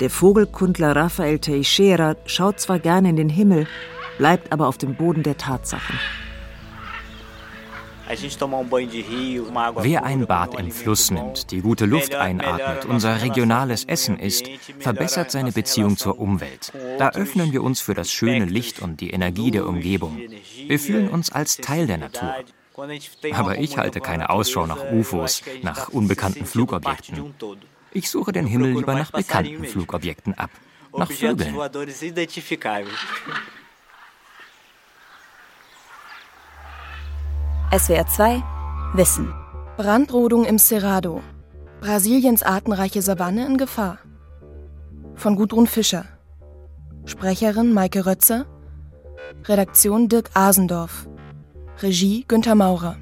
Der 0.00 0.10
Vogelkundler 0.10 0.96
Rafael 0.96 1.38
Teixeira 1.38 2.16
schaut 2.26 2.60
zwar 2.60 2.78
gerne 2.78 3.10
in 3.10 3.16
den 3.16 3.28
Himmel, 3.28 3.66
bleibt 4.18 4.52
aber 4.52 4.66
auf 4.68 4.78
dem 4.78 4.94
Boden 4.94 5.22
der 5.22 5.36
Tatsachen. 5.36 5.98
Wer 8.08 10.04
ein 10.04 10.26
Bad 10.26 10.58
im 10.58 10.70
Fluss 10.70 11.10
nimmt, 11.10 11.50
die 11.50 11.60
gute 11.60 11.86
Luft 11.86 12.14
einatmet, 12.14 12.84
unser 12.84 13.22
regionales 13.22 13.84
Essen 13.84 14.18
isst, 14.18 14.46
verbessert 14.78 15.30
seine 15.30 15.52
Beziehung 15.52 15.96
zur 15.96 16.18
Umwelt. 16.18 16.72
Da 16.98 17.10
öffnen 17.10 17.52
wir 17.52 17.62
uns 17.62 17.80
für 17.80 17.94
das 17.94 18.10
schöne 18.10 18.44
Licht 18.44 18.80
und 18.80 19.00
die 19.00 19.10
Energie 19.10 19.50
der 19.50 19.66
Umgebung. 19.66 20.20
Wir 20.66 20.78
fühlen 20.78 21.08
uns 21.08 21.30
als 21.30 21.56
Teil 21.56 21.86
der 21.86 21.98
Natur. 21.98 22.34
Aber 23.32 23.58
ich 23.58 23.76
halte 23.76 24.00
keine 24.00 24.30
Ausschau 24.30 24.66
nach 24.66 24.90
UFOs, 24.92 25.42
nach 25.62 25.88
unbekannten 25.88 26.46
Flugobjekten. 26.46 27.34
Ich 27.92 28.10
suche 28.10 28.32
den 28.32 28.46
Himmel 28.46 28.72
lieber 28.72 28.94
nach 28.94 29.10
bekannten 29.10 29.64
Flugobjekten 29.64 30.34
ab, 30.34 30.50
nach 30.96 31.10
Vögeln. 31.10 31.54
SWR 37.74 38.06
2 38.06 38.42
Wissen. 38.92 39.32
Brandrodung 39.78 40.44
im 40.44 40.58
Cerrado. 40.58 41.22
Brasiliens 41.80 42.42
artenreiche 42.42 43.00
Savanne 43.00 43.46
in 43.46 43.56
Gefahr. 43.56 43.98
Von 45.14 45.36
Gudrun 45.36 45.66
Fischer. 45.66 46.04
Sprecherin 47.06 47.72
Maike 47.72 48.04
Rötzer. 48.04 48.44
Redaktion 49.44 50.10
Dirk 50.10 50.28
Asendorf. 50.34 51.08
Regie 51.80 52.26
Günter 52.28 52.54
Maurer. 52.56 52.96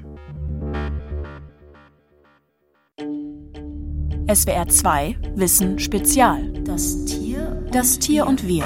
SWR 4.33 4.69
2 4.69 5.17
Wissen 5.35 5.79
Spezial. 5.79 6.49
Das 6.63 7.03
Tier, 7.03 7.61
das 7.73 7.99
Tier 7.99 8.25
und 8.25 8.47
wir. 8.47 8.63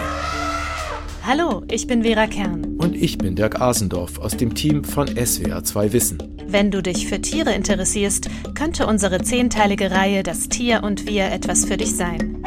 Hallo, 1.27 1.63
ich 1.71 1.87
bin 1.87 2.03
Vera 2.03 2.27
Kern. 2.27 2.77
Und 2.77 2.95
ich 2.95 3.17
bin 3.17 3.35
Dirk 3.35 3.59
Asendorf 3.59 4.19
aus 4.19 4.37
dem 4.37 4.53
Team 4.53 4.83
von 4.83 5.07
SWR 5.07 5.63
2 5.63 5.91
Wissen. 5.91 6.19
Wenn 6.45 6.69
du 6.69 6.83
dich 6.83 7.07
für 7.07 7.19
Tiere 7.19 7.51
interessierst, 7.51 8.29
könnte 8.53 8.85
unsere 8.85 9.23
zehnteilige 9.23 9.89
Reihe 9.89 10.21
Das 10.21 10.49
Tier 10.49 10.83
und 10.83 11.07
wir 11.07 11.31
etwas 11.31 11.65
für 11.65 11.77
dich 11.77 11.95
sein. 11.95 12.43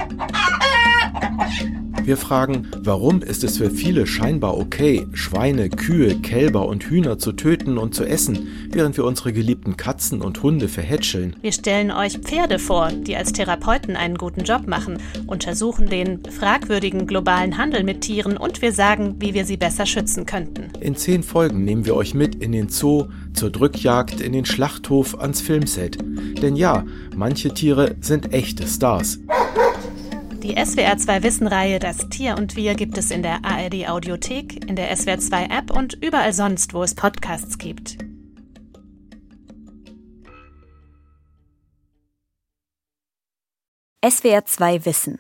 Wir 2.09 2.17
fragen, 2.17 2.69
warum 2.79 3.21
ist 3.21 3.45
es 3.45 3.59
für 3.59 3.69
viele 3.69 4.07
scheinbar 4.07 4.57
okay, 4.57 5.07
Schweine, 5.13 5.69
Kühe, 5.69 6.15
Kälber 6.23 6.67
und 6.67 6.85
Hühner 6.85 7.19
zu 7.19 7.33
töten 7.33 7.77
und 7.77 7.95
zu 7.95 8.03
essen, 8.03 8.49
während 8.71 8.97
wir 8.97 9.05
unsere 9.05 9.35
geliebten 9.35 9.77
Katzen 9.77 10.23
und 10.23 10.43
Hunde 10.43 10.69
verhätscheln? 10.69 11.37
Wir 11.43 11.53
stellen 11.53 11.91
euch 11.91 12.17
Pferde 12.17 12.59
vor, 12.59 12.91
die 12.91 13.15
als 13.15 13.35
Therapeuten 13.35 13.95
einen 13.95 14.17
guten 14.17 14.45
Job 14.45 14.67
machen, 14.67 15.03
untersuchen 15.27 15.91
den 15.91 16.21
fragwürdigen 16.25 17.07
globalen 17.07 17.59
Handel 17.59 17.85
mit 17.85 18.01
Tieren 18.01 18.39
und 18.39 18.63
wir 18.63 18.73
sagen, 18.73 19.17
wie 19.19 19.35
wir 19.35 19.45
sie 19.45 19.59
besser 19.59 19.85
schützen 19.85 20.25
könnten. 20.25 20.71
In 20.81 20.97
zehn 20.97 21.23
Folgen 21.23 21.67
nehmen 21.67 21.85
wir 21.85 21.95
euch 21.95 22.15
mit 22.15 22.37
in 22.37 22.53
den 22.53 22.71
Zoo, 22.71 23.09
zur 23.35 23.51
Drückjagd, 23.51 24.23
in 24.23 24.33
den 24.33 24.47
Schlachthof, 24.47 25.21
ans 25.21 25.43
Filmset. 25.43 25.99
Denn 26.41 26.57
ja, 26.57 26.87
manche 27.15 27.53
Tiere 27.53 27.97
sind 28.01 28.33
echte 28.33 28.67
Stars. 28.67 29.19
Die 30.49 30.57
SWR 30.57 30.97
2 30.97 31.23
Wissenreihe 31.25 31.79
Das 31.79 32.09
Tier 32.09 32.39
und 32.39 32.57
wir 32.57 32.75
gibt 32.75 32.97
es 32.97 33.11
in 33.11 33.23
der 33.23 33.45
ARD 33.45 33.87
Audiothek, 33.87 34.65
in 34.67 34.77
der 34.77 34.97
SWR 34.97 35.19
2 35.19 35.45
App 35.45 35.71
und 35.71 36.03
überall 36.03 36.33
sonst, 36.33 36.73
wo 36.73 36.83
es 36.83 36.95
Podcasts 36.95 37.59
gibt. 37.59 37.99
SWR 44.03 44.47
2 44.47 44.87
Wissen. 44.87 45.19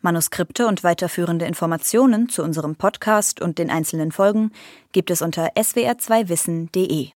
Manuskripte 0.00 0.66
und 0.66 0.82
weiterführende 0.82 1.44
Informationen 1.44 2.28
zu 2.28 2.42
unserem 2.42 2.74
Podcast 2.74 3.40
und 3.40 3.58
den 3.58 3.70
einzelnen 3.70 4.10
Folgen 4.10 4.50
gibt 4.90 5.12
es 5.12 5.22
unter 5.22 5.52
swr2wissen.de. 5.52 7.10